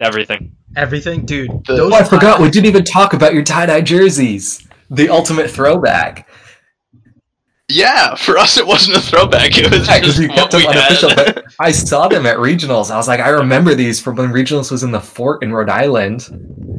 [0.00, 0.56] Everything.
[0.74, 1.50] Everything, dude.
[1.66, 2.40] The- those Oh, I forgot.
[2.40, 4.66] We didn't even talk about your tie dye jerseys.
[4.90, 6.28] The ultimate throwback.
[7.68, 9.56] Yeah, for us it wasn't a throwback.
[9.56, 11.10] It was Yeah, just you what kept them we unofficial.
[11.10, 11.34] had.
[11.36, 12.90] But I saw them at regionals.
[12.90, 15.68] I was like, I remember these from when regionals was in the fort in Rhode
[15.68, 16.26] Island,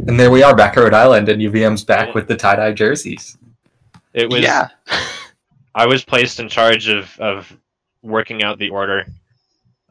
[0.08, 2.74] and there we are back at Rhode Island, and UVM's back with the tie dye
[2.74, 3.38] jerseys.
[4.14, 4.42] It was.
[4.42, 4.68] yeah,
[5.74, 7.56] I was placed in charge of of
[8.02, 9.06] working out the order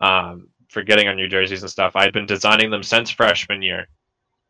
[0.02, 1.96] um, for getting our new jerseys and stuff.
[1.96, 3.88] I had been designing them since freshman year,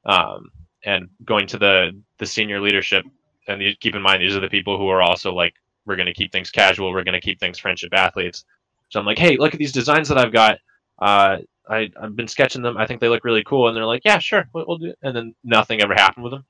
[0.04, 0.50] um,
[0.84, 3.04] and going to the the senior leadership.
[3.50, 5.54] And you, keep in mind, these are the people who are also like,
[5.86, 6.92] we're going to keep things casual.
[6.92, 8.44] We're going to keep things friendship athletes.
[8.90, 10.58] So I'm like, hey, look at these designs that I've got.
[10.98, 11.38] Uh,
[11.68, 12.76] I, I've been sketching them.
[12.76, 13.68] I think they look really cool.
[13.68, 14.98] And they're like, yeah, sure, we'll, we'll do it.
[15.02, 16.44] And then nothing ever happened with them.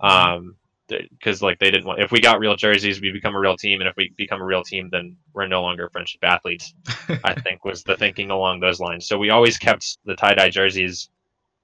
[0.00, 0.56] Um,
[0.88, 3.80] because like they didn't want if we got real jerseys we become a real team
[3.80, 6.74] and if we become a real team then we're no longer friendship athletes
[7.24, 11.10] i think was the thinking along those lines so we always kept the tie-dye jerseys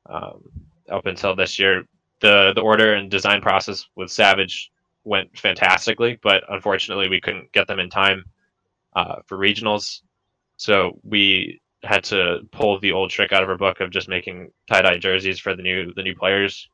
[0.08, 0.40] um,
[0.90, 1.84] up until this year
[2.20, 4.70] the the order and design process with savage
[5.06, 8.24] went fantastically but unfortunately we couldn't get them in time
[8.94, 10.00] uh, for regionals
[10.56, 14.50] so we had to pull the old trick out of our book of just making
[14.68, 16.68] tie-dye jerseys for the new the new players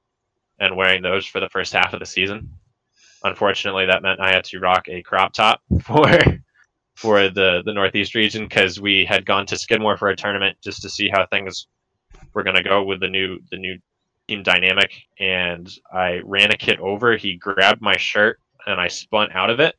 [0.59, 2.49] and wearing those for the first half of the season.
[3.25, 6.19] Unfortunately, that meant I had to rock a crop top for
[6.95, 10.83] for the the Northeast region because we had gone to Skidmore for a tournament just
[10.83, 11.67] to see how things
[12.35, 13.79] were going to go with the new the new
[14.33, 14.93] team dynamic.
[15.19, 17.17] And I ran a kid over.
[17.17, 19.77] He grabbed my shirt and I spun out of it.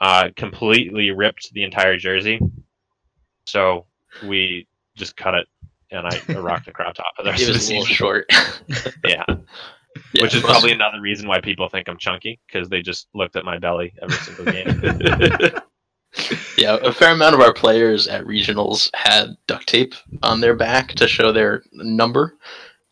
[0.00, 2.38] Uh, completely ripped the entire jersey.
[3.46, 3.86] So
[4.24, 4.66] we
[4.96, 5.46] just cut it,
[5.90, 7.84] and I rocked the crop top for the rest It of the was a little
[7.86, 7.96] season.
[7.96, 8.26] short.
[9.04, 9.24] Yeah,
[10.12, 13.08] Yeah, which is most- probably another reason why people think I'm chunky because they just
[13.14, 15.52] looked at my belly every single game.
[16.58, 20.88] yeah, a fair amount of our players at regionals had duct tape on their back
[20.94, 22.36] to show their number,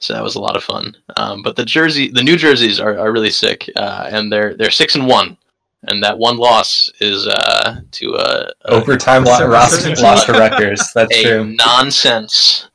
[0.03, 0.96] so that was a lot of fun.
[1.16, 4.70] Um, but the jersey, the new jerseys are, are really sick, uh, and they're they're
[4.70, 5.36] six and one,
[5.84, 10.82] and that one loss is uh, to a, a, Overtime So- lo- lost, to Rutgers.
[10.94, 11.55] That's a true.
[11.57, 12.68] nonsense.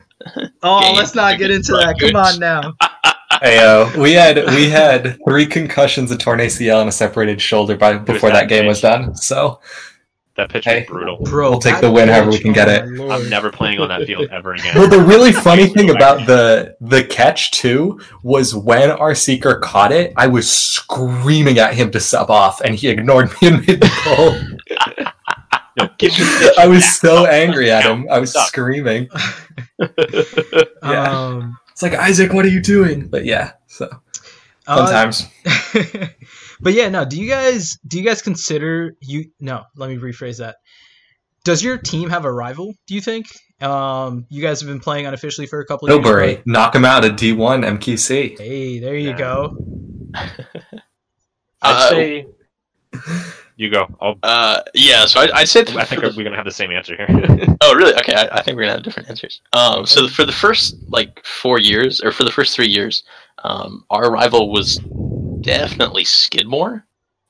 [0.64, 2.00] Oh, Game let's not get into that.
[2.00, 2.74] Come on now.
[3.44, 7.98] Ayo, we had we had three concussions, a torn ACL, and a separated shoulder by
[7.98, 9.16] before that that game was done.
[9.16, 9.60] So
[10.38, 10.80] that pitch Hey.
[10.82, 11.18] was brutal.
[11.24, 12.88] Bro, We'll take the win however we can get it.
[12.88, 13.12] lord.
[13.12, 14.76] I'm never playing on that field ever again.
[14.76, 19.92] Well, the really funny thing about the the catch too was when our seeker caught
[19.92, 23.82] it, I was screaming at him to sub off, and he ignored me and made
[23.82, 24.36] the goal.
[25.80, 28.08] No, give me the I was so angry at him.
[28.10, 28.48] I was Stop.
[28.48, 29.10] screaming.
[29.80, 31.12] Yeah.
[31.12, 33.08] Um, It's like Isaac, what are you doing?
[33.08, 33.88] But yeah, so
[34.66, 35.28] uh, sometimes
[36.60, 37.06] but yeah, no.
[37.06, 39.26] Do you guys do you guys consider you?
[39.40, 40.58] No, let me rephrase that.
[41.44, 42.74] Does your team have a rival?
[42.88, 43.28] Do you think?
[43.62, 46.04] Um, you guys have been playing unofficially for a couple of years.
[46.04, 48.38] Tilbury but- knock him out at D one MQC.
[48.38, 49.18] Hey, there you Yeah.
[49.18, 49.58] go.
[50.14, 50.42] I'd
[51.62, 52.26] Uh, say
[53.56, 53.88] you go.
[54.00, 56.96] I'll, Uh, yeah, so I, I'd say I think we're gonna have the same answer
[56.96, 57.08] here.
[57.62, 57.94] Oh, really?
[57.96, 59.42] Okay, I, I think we're gonna have different answers.
[59.54, 63.04] Um, so the, for the first like four years, or for the first three years,
[63.44, 64.80] um, our rival was
[65.42, 66.86] definitely Skidmore,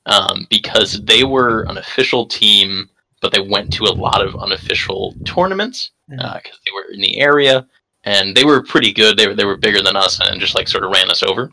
[0.06, 2.88] um, because they were an official team,
[3.20, 7.66] but they went to a lot of unofficial tournaments because they were in the area
[8.04, 9.16] and they were pretty good.
[9.16, 11.52] They were they were bigger than us and just like sort of ran us over.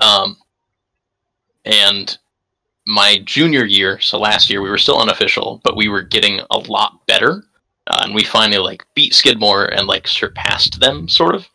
[0.00, 0.36] Um,
[1.64, 2.16] and
[2.86, 6.58] my junior year, so last year, we were still unofficial, but we were getting a
[6.58, 7.44] lot better,
[7.88, 11.46] uh, and we finally like beat Skidmore and like surpassed them, sort of.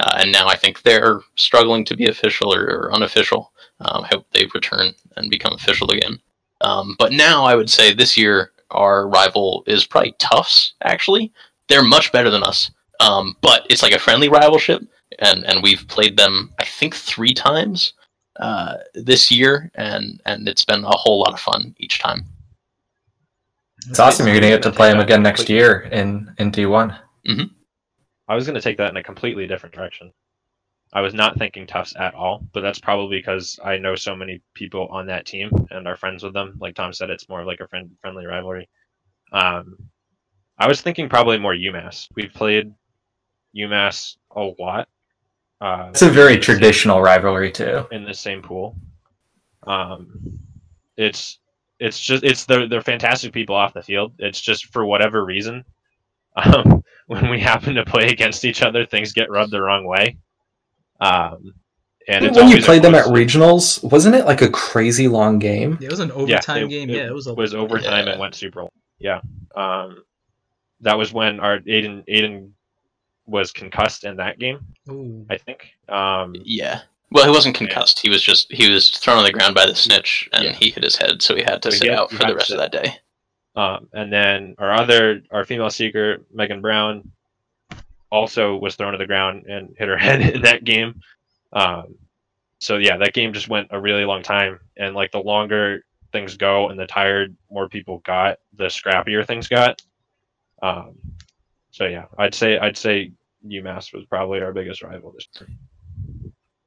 [0.00, 3.51] Uh, and now I think they're struggling to be official or, or unofficial.
[3.84, 6.18] Um, I hope they return and become official again.
[6.60, 10.74] Um, but now I would say this year our rival is probably Tufts.
[10.84, 11.32] Actually,
[11.68, 12.70] they're much better than us,
[13.00, 14.86] um, but it's like a friendly rivalship,
[15.18, 17.94] and and we've played them I think three times
[18.40, 22.24] uh, this year, and and it's been a whole lot of fun each time.
[23.88, 24.26] It's awesome.
[24.26, 26.96] You're gonna get to play them again next year in in D one.
[28.28, 30.12] I was gonna take that in a completely different direction.
[30.92, 34.42] I was not thinking Tufts at all, but that's probably because I know so many
[34.54, 36.58] people on that team and are friends with them.
[36.60, 38.68] Like Tom said, it's more of like a friend friendly rivalry.
[39.32, 39.76] Um,
[40.58, 42.08] I was thinking probably more UMass.
[42.14, 42.72] We've played
[43.56, 44.88] UMass a lot.
[45.60, 47.86] Uh, It's a very traditional rivalry too.
[47.90, 48.76] in the same pool.
[49.66, 50.38] Um,
[50.96, 51.38] it's
[51.78, 54.12] it's just it's they're they're fantastic people off the field.
[54.18, 55.64] It's just for whatever reason,
[56.36, 60.18] um, when we happen to play against each other, things get rubbed the wrong way.
[61.02, 61.54] Um,
[62.08, 65.78] and it's when you played them at regionals, wasn't it like a crazy long game?
[65.80, 66.90] Yeah, it was an yeah, overtime it- game.
[66.90, 68.12] It yeah, it was a was overtime Yeah.
[68.12, 68.70] and went Super Long.
[68.98, 69.20] Yeah,
[69.54, 70.02] um,
[70.80, 72.50] that was when our Aiden Aiden
[73.26, 74.58] was concussed in that game.
[74.90, 75.24] Ooh.
[75.30, 75.72] I think.
[75.88, 76.80] Um, Yeah.
[77.12, 78.00] Well, he wasn't concussed.
[78.00, 80.52] He was just he was thrown on the ground by the snitch, and Yeah.
[80.54, 82.50] he hit his head, so he had to So sit had- out for the rest
[82.50, 82.96] of that day.
[83.54, 87.12] Um, and then our other, our female seeker, Megan Brown,
[88.12, 91.00] also was thrown to the ground and hit her head in that game.
[91.52, 91.96] Um,
[92.58, 94.60] so yeah, that game just went a really long time.
[94.76, 99.48] And like the longer things go and the tired more people got, the scrappier things
[99.48, 99.82] got.
[100.62, 100.94] Um,
[101.70, 103.10] so yeah, I'd say I'd say
[103.44, 105.48] UMass was probably our biggest rival this year.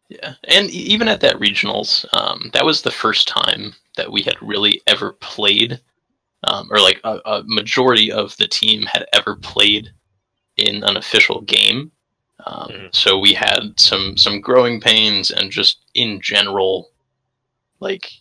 [0.09, 4.35] Yeah, and even at that regionals, um, that was the first time that we had
[4.41, 5.79] really ever played,
[6.43, 9.91] um, or like a, a majority of the team had ever played
[10.57, 11.91] in an official game.
[12.45, 12.95] Um, Mhm.
[12.95, 16.91] So we had some some growing pains, and just in general,
[17.79, 18.11] like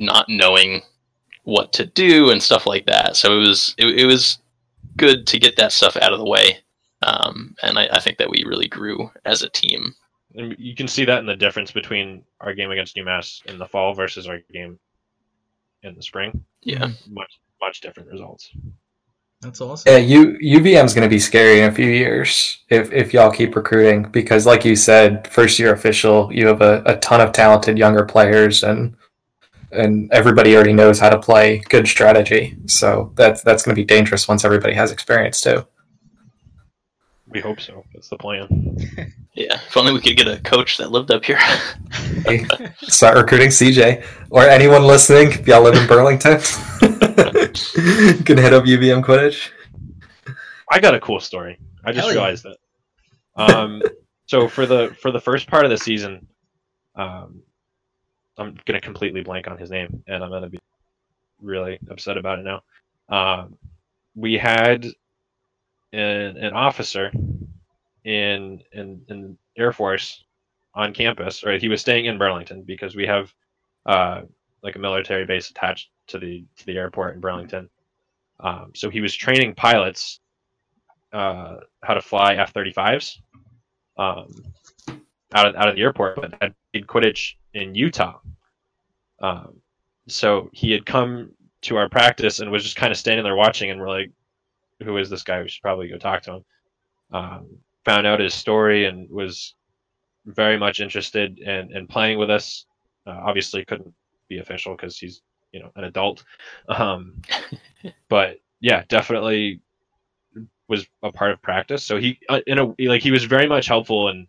[0.00, 0.82] not knowing
[1.44, 3.16] what to do and stuff like that.
[3.16, 4.38] So it was it, it was
[4.96, 6.58] good to get that stuff out of the way,
[7.02, 9.94] um, and I, I think that we really grew as a team.
[10.36, 13.66] And you can see that in the difference between our game against UMass in the
[13.66, 14.78] fall versus our game
[15.82, 16.44] in the spring.
[16.62, 16.88] Yeah.
[17.08, 18.50] Much much different results.
[19.44, 19.92] That's awesome.
[19.92, 23.54] Yeah, U UVM's going to be scary in a few years if if y'all keep
[23.54, 27.76] recruiting because, like you said, first year official, you have a, a ton of talented
[27.76, 28.96] younger players and
[29.70, 32.56] and everybody already knows how to play good strategy.
[32.66, 35.66] So that's that's going to be dangerous once everybody has experience too.
[37.28, 37.84] We hope so.
[37.92, 39.14] That's the plan.
[39.34, 41.40] Yeah, if only we could get a coach that lived up here.
[42.82, 45.32] Start recruiting CJ or anyone listening.
[45.32, 46.34] If y'all live in Burlington,
[46.80, 49.50] you can hit up UVM Quidditch.
[50.70, 51.58] I got a cool story.
[51.84, 52.20] I just Hell yeah.
[52.20, 52.56] realized it.
[53.34, 53.82] Um,
[54.26, 56.28] so for the for the first part of the season,
[56.94, 57.42] um,
[58.38, 60.60] I'm gonna completely blank on his name, and I'm gonna be
[61.42, 62.62] really upset about it now.
[63.08, 63.58] Um,
[64.14, 64.86] we had
[65.92, 67.10] an, an officer
[68.04, 70.24] in in in Air Force
[70.74, 71.60] on campus, right?
[71.60, 73.32] He was staying in Burlington because we have
[73.86, 74.22] uh,
[74.62, 77.68] like a military base attached to the to the airport in Burlington.
[78.40, 80.20] Um, so he was training pilots
[81.12, 83.18] uh, how to fly F-35s
[83.96, 84.34] um,
[85.32, 88.18] out of out of the airport, but had played Quidditch in Utah.
[89.20, 89.60] Um,
[90.08, 91.30] so he had come
[91.62, 94.10] to our practice and was just kind of standing there watching, and we're like,
[94.82, 95.40] "Who is this guy?
[95.40, 96.44] We should probably go talk to him."
[97.12, 97.46] Um,
[97.84, 99.54] found out his story and was
[100.26, 102.66] very much interested in, in playing with us.
[103.06, 103.92] Uh, obviously, couldn't
[104.28, 105.22] be official because he's
[105.52, 106.24] you know an adult.
[106.68, 107.20] Um,
[108.08, 109.60] but yeah, definitely
[110.68, 111.84] was a part of practice.
[111.84, 114.26] So he uh, in a like he was very much helpful in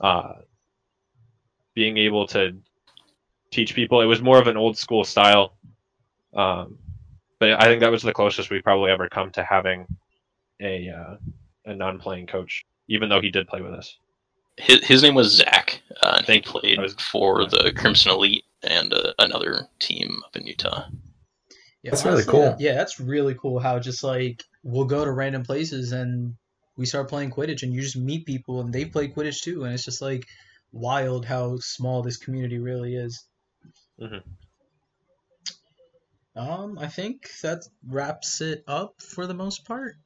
[0.00, 0.34] uh,
[1.74, 2.56] being able to
[3.50, 4.00] teach people.
[4.00, 5.56] It was more of an old school style.
[6.34, 6.78] Um,
[7.40, 9.86] but I think that was the closest we probably ever come to having
[10.60, 11.16] a uh,
[11.70, 13.96] a non-playing coach, even though he did play with us.
[14.56, 16.52] His, his name was Zach, uh, and he Thank you.
[16.52, 20.84] played was- for the Crimson Elite and uh, another team up in Utah.
[21.82, 22.56] Yeah, That's really cool.
[22.58, 23.60] Yeah, that's really cool.
[23.60, 26.34] How just like we'll go to random places and
[26.76, 29.72] we start playing Quidditch, and you just meet people and they play Quidditch too, and
[29.72, 30.26] it's just like
[30.72, 33.24] wild how small this community really is.
[34.00, 34.22] Mhm.
[36.36, 39.96] Um, I think that wraps it up for the most part.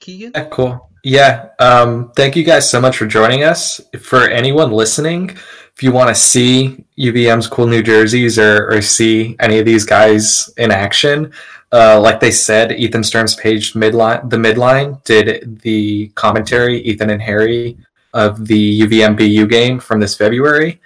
[0.00, 0.90] Keegan, Yeah, cool.
[1.04, 1.50] Yeah.
[1.58, 3.80] Um, thank you guys so much for joining us.
[4.00, 5.30] For anyone listening,
[5.74, 9.84] if you want to see UVM's cool New Jerseys or, or see any of these
[9.84, 11.32] guys in action,
[11.72, 17.22] uh, like they said, Ethan Stern's page midline, the midline did the commentary, Ethan and
[17.22, 17.78] Harry
[18.12, 20.80] of the UVM BU game from this February.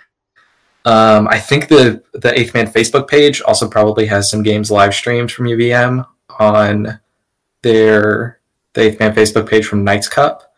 [0.84, 4.94] Um, I think the the Eighth Man Facebook page also probably has some games live
[4.94, 6.06] streamed from UVM
[6.38, 7.00] on
[7.62, 8.33] their
[8.74, 10.54] the Eighth Man Facebook page from Knights Cup.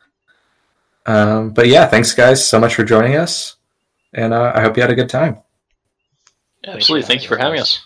[1.07, 3.57] Um, but yeah, thanks guys so much for joining us,
[4.13, 5.39] and uh, I hope you had a good time.
[6.67, 7.07] Absolutely.
[7.07, 7.81] Thank you for having us.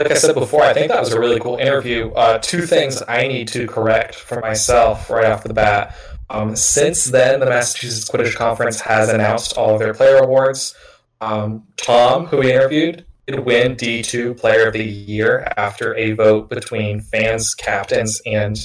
[0.00, 2.10] Like I said before, I think that was a really cool interview.
[2.10, 5.96] Uh, two things I need to correct for myself right off the bat.
[6.30, 10.74] Um, since then, the Massachusetts Quidditch Conference has announced all of their player awards.
[11.20, 16.50] Um, Tom, who we interviewed, did win D2 Player of the Year after a vote
[16.50, 18.58] between fans, captains, and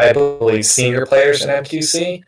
[0.00, 2.22] I believe senior players in MQC.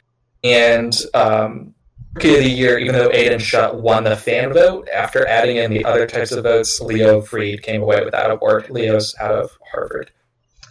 [0.45, 1.75] And um,
[2.15, 5.73] Rookie of the Year, even though Aiden Shutt won the fan vote, after adding in
[5.73, 8.69] the other types of votes, Leo Freed came away with that award.
[8.69, 10.11] Leo's out of Harvard.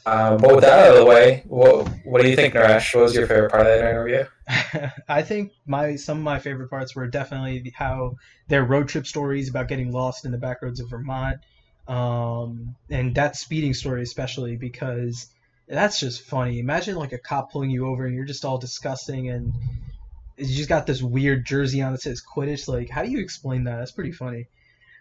[0.06, 2.96] Um, but with that out of the way, what, what do you think, Naresh?
[2.96, 4.26] What was your favorite part of that interview?
[5.08, 8.16] I think my some of my favorite parts were definitely how
[8.48, 11.38] their road trip stories about getting lost in the back roads of Vermont,
[11.88, 15.28] um, and that speeding story especially because
[15.72, 16.60] that's just funny.
[16.60, 19.54] Imagine like a cop pulling you over and you're just all disgusting and
[20.38, 22.68] you just got this weird jersey on that says Quidditch.
[22.68, 23.78] Like, how do you explain that?
[23.78, 24.48] That's pretty funny.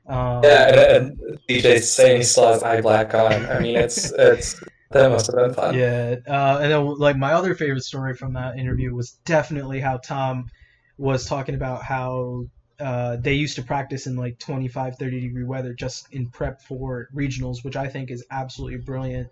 [0.06, 1.10] Um, Yeah,
[1.48, 3.32] CJ saying he still has eye black on.
[3.46, 4.60] I mean, it's it's
[4.90, 5.74] that must have been fun.
[5.74, 9.98] Yeah, uh, and then like my other favorite story from that interview was definitely how
[9.98, 10.50] Tom
[10.98, 12.44] was talking about how
[12.80, 17.08] uh, they used to practice in like 25, 30 degree weather just in prep for
[17.14, 19.28] regionals, which I think is absolutely brilliant.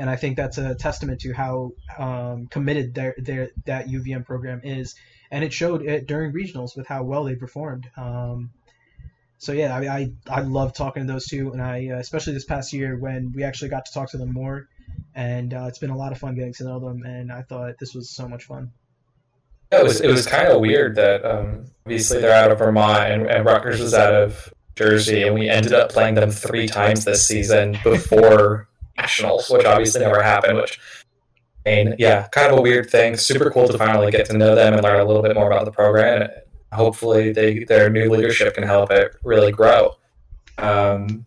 [0.00, 4.62] And I think that's a testament to how um, committed their, their that UVM program
[4.64, 4.94] is,
[5.30, 7.88] and it showed it during regionals with how well they performed.
[7.96, 8.50] Um,
[9.38, 12.44] so yeah, I, I I love talking to those two, and I uh, especially this
[12.44, 14.68] past year when we actually got to talk to them more
[15.14, 17.02] and uh, it's been a lot of fun getting to know them.
[17.04, 18.72] And I thought this was so much fun.
[19.72, 23.26] It was it was kind of weird that um, obviously they're out of Vermont and,
[23.26, 27.26] and Rutgers is out of Jersey, and we ended up playing them three times this
[27.26, 28.68] season before
[29.00, 30.56] nationals, which obviously never happened.
[30.56, 30.78] Which,
[31.66, 33.16] I mean, yeah, kind of a weird thing.
[33.16, 35.64] Super cool to finally get to know them and learn a little bit more about
[35.64, 36.22] the program.
[36.22, 36.30] And
[36.72, 39.96] hopefully, they their new leadership can help it really grow.
[40.58, 41.26] Um,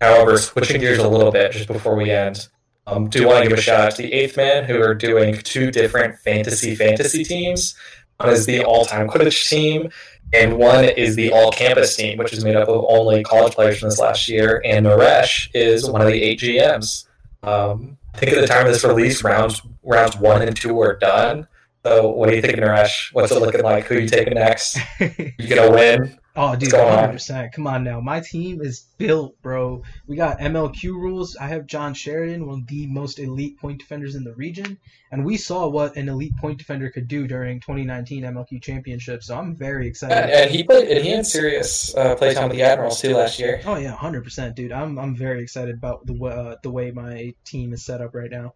[0.00, 2.48] however, switching gears a little bit just before we end.
[2.86, 5.36] Um, do want to give a shout out to the Eighth Man who are doing
[5.38, 7.74] two different fantasy fantasy teams.
[8.18, 9.90] One is the all-time Quidditch team,
[10.32, 13.88] and one is the all-campus team, which is made up of only college players from
[13.88, 14.62] this last year.
[14.64, 17.06] And Naresh is one of the eight GMs.
[17.46, 20.96] Um, I think at the time of this release, rounds rounds one and two are
[20.96, 21.46] done.
[21.84, 23.12] So, what do you think, Naresh?
[23.12, 23.84] What's it looking like?
[23.84, 24.78] Who are you taking next?
[25.38, 26.18] You gonna win?
[26.36, 27.12] Oh, dude, 100.
[27.12, 29.82] percent Come on now, my team is built, bro.
[30.08, 31.36] We got MLQ rules.
[31.36, 34.78] I have John Sheridan, one of the most elite point defenders in the region,
[35.12, 39.22] and we saw what an elite point defender could do during 2019 MLQ Championship.
[39.22, 40.16] So I'm very excited.
[40.16, 43.38] And, and he played, and he had serious uh, playtime with the Admirals too last
[43.38, 43.60] year.
[43.64, 44.72] Oh yeah, hundred percent, dude.
[44.72, 48.30] I'm I'm very excited about the uh, the way my team is set up right
[48.30, 48.54] now.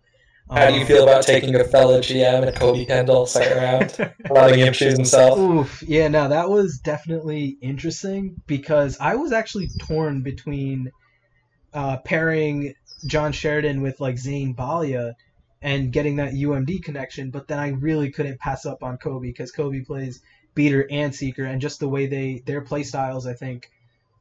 [0.50, 4.60] How do you feel about taking a fellow GM and Kobe Kendall second round, letting
[4.60, 5.38] him choose himself?
[5.38, 10.90] Oof, yeah, no, that was definitely interesting because I was actually torn between
[11.74, 12.74] uh, pairing
[13.06, 15.16] John Sheridan with like Zane Balia
[15.60, 19.52] and getting that UMD connection, but then I really couldn't pass up on Kobe because
[19.52, 20.22] Kobe plays
[20.54, 23.70] beater and seeker, and just the way they their play styles, I think,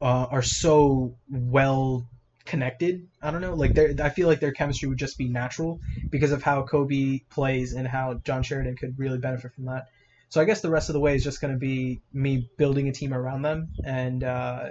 [0.02, 2.06] uh, are so well
[2.48, 3.06] connected.
[3.22, 5.78] I don't know, like I feel like their chemistry would just be natural
[6.10, 9.86] because of how Kobe plays and how John Sheridan could really benefit from that.
[10.30, 12.88] So I guess the rest of the way is just going to be me building
[12.88, 14.70] a team around them, and uh,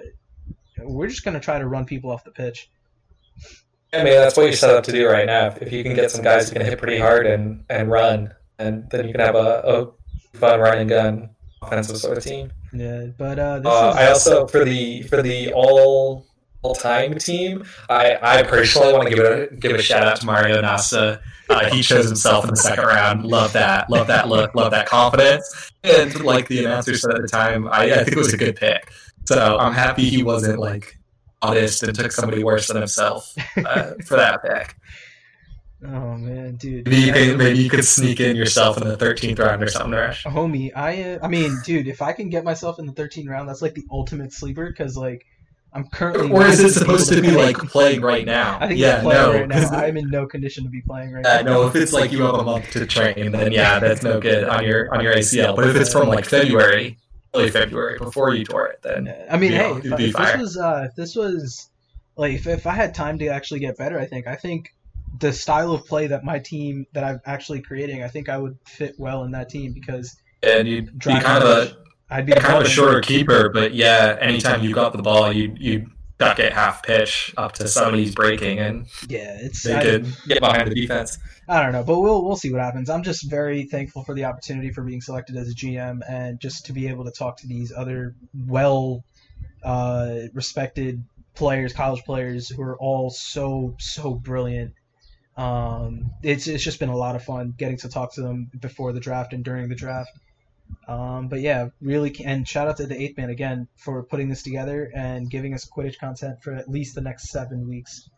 [0.80, 2.70] we're just going to try to run people off the pitch.
[3.94, 5.56] I mean, that's what you're set up to do right now.
[5.60, 8.88] If you can get some guys who can hit pretty hard and, and run, and
[8.92, 11.30] then you can have a, a fun run and gun
[11.62, 12.52] offensive sort of team.
[12.74, 16.27] Yeah, but uh, this Uh, is, I also for the for the all
[16.76, 20.62] time team, I, I personally want to give a, give a shout out to Mario
[20.62, 21.22] Nasa.
[21.50, 23.26] Uh, he chose himself in the second round.
[23.26, 23.90] Love that.
[23.90, 24.54] Love that look.
[24.54, 25.72] Love that confidence.
[25.84, 28.56] And like the announcer said at the time, I, I think it was a good
[28.56, 28.92] pick.
[29.26, 30.98] So I'm happy he wasn't like
[31.42, 34.76] honest and took somebody worse than himself uh, for that pick.
[35.86, 36.88] oh man, dude.
[36.88, 39.92] Maybe you, could, maybe you could sneak in yourself in the 13th round or something,
[39.92, 40.24] Rush.
[40.24, 43.48] Homie, I uh, I mean, dude, if I can get myself in the 13th round,
[43.48, 45.26] that's like the ultimate sleeper because like
[45.74, 46.32] I'm currently.
[46.32, 48.58] Or is not it supposed to be like playing right now?
[48.60, 49.34] I think yeah, yeah, playing no.
[49.34, 49.60] right now.
[49.60, 51.54] 'cause- I'm in no condition to be playing right Uh, now.
[51.54, 54.46] no, if it's like you have a month to train, then yeah, that's no good
[54.46, 55.56] on your on your ACL.
[55.56, 56.98] But if it's from like February,
[57.36, 60.38] early February, before you tore it, then I mean, hey, it'd if, be if this
[60.38, 61.70] was uh, if this was
[62.16, 64.74] like if, if I had time to actually get better, I think I think
[65.20, 68.58] the style of play that my team that I'm actually creating, I think I would
[68.66, 71.78] fit well in that team because and you'd be kind of a
[72.10, 75.54] I'd be kind of a shorter keeper, but yeah, anytime you got the ball, you
[75.58, 80.08] you duck it half pitch up to somebody's breaking, and Yeah, it's they I, could
[80.28, 81.18] get behind the defense.
[81.48, 82.90] I don't know, but we'll we'll see what happens.
[82.90, 86.66] I'm just very thankful for the opportunity for being selected as a GM and just
[86.68, 88.16] to be able to talk to these other
[88.48, 89.04] well
[89.64, 91.04] uh, respected
[91.36, 94.74] players, college players who are all so so brilliant.
[95.36, 98.92] Um, it's it's just been a lot of fun getting to talk to them before
[98.92, 100.12] the draft and during the draft.
[100.88, 104.42] Um, but yeah, really, and shout out to the Eighth Man again for putting this
[104.44, 108.10] together and giving us Quidditch content for at least the next seven weeks.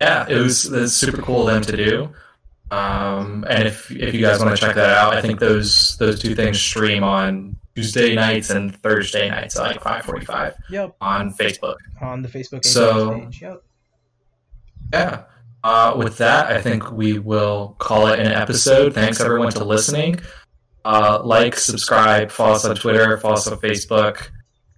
[0.00, 2.08] Yeah, it was, it was super cool of them to do.
[2.70, 6.20] Um, and if if you guys want to check that out, I think those those
[6.20, 10.96] two things stream on Tuesday nights and Thursday nights at like five forty five Yep,
[11.00, 11.76] on Facebook.
[12.00, 13.42] on the Facebook So- page.
[13.42, 13.62] Yep.
[14.94, 15.22] Yeah.
[15.64, 18.94] Uh, with that, I think we will call it an episode.
[18.94, 20.18] Thanks everyone to listening.
[20.84, 24.30] Uh, like, subscribe, follow us on Twitter, follow us on Facebook.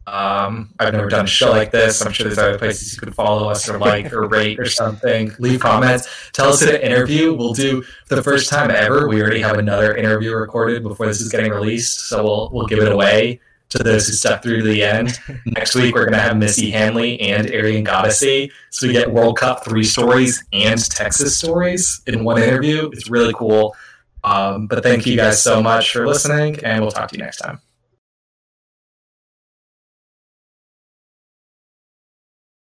[0.06, 2.04] Um, I've never done a show like this.
[2.04, 5.32] I'm sure there's other places you can follow us or like or rate or something.
[5.38, 6.08] Leave comments.
[6.32, 7.32] Tell us in an interview.
[7.32, 9.08] We'll do for the first time ever.
[9.08, 12.80] We already have another interview recorded before this is getting released, so we'll we'll give
[12.80, 13.40] it away
[13.70, 15.18] to those who stuck through to the end.
[15.46, 18.50] Next week we're gonna have Missy Hanley and Arian Goddessy.
[18.70, 22.90] So we get World Cup three stories and Texas stories in one interview.
[22.92, 23.74] It's really cool.
[24.24, 27.36] Um, but thank you guys so much for listening, and we'll talk to you next
[27.38, 27.60] time.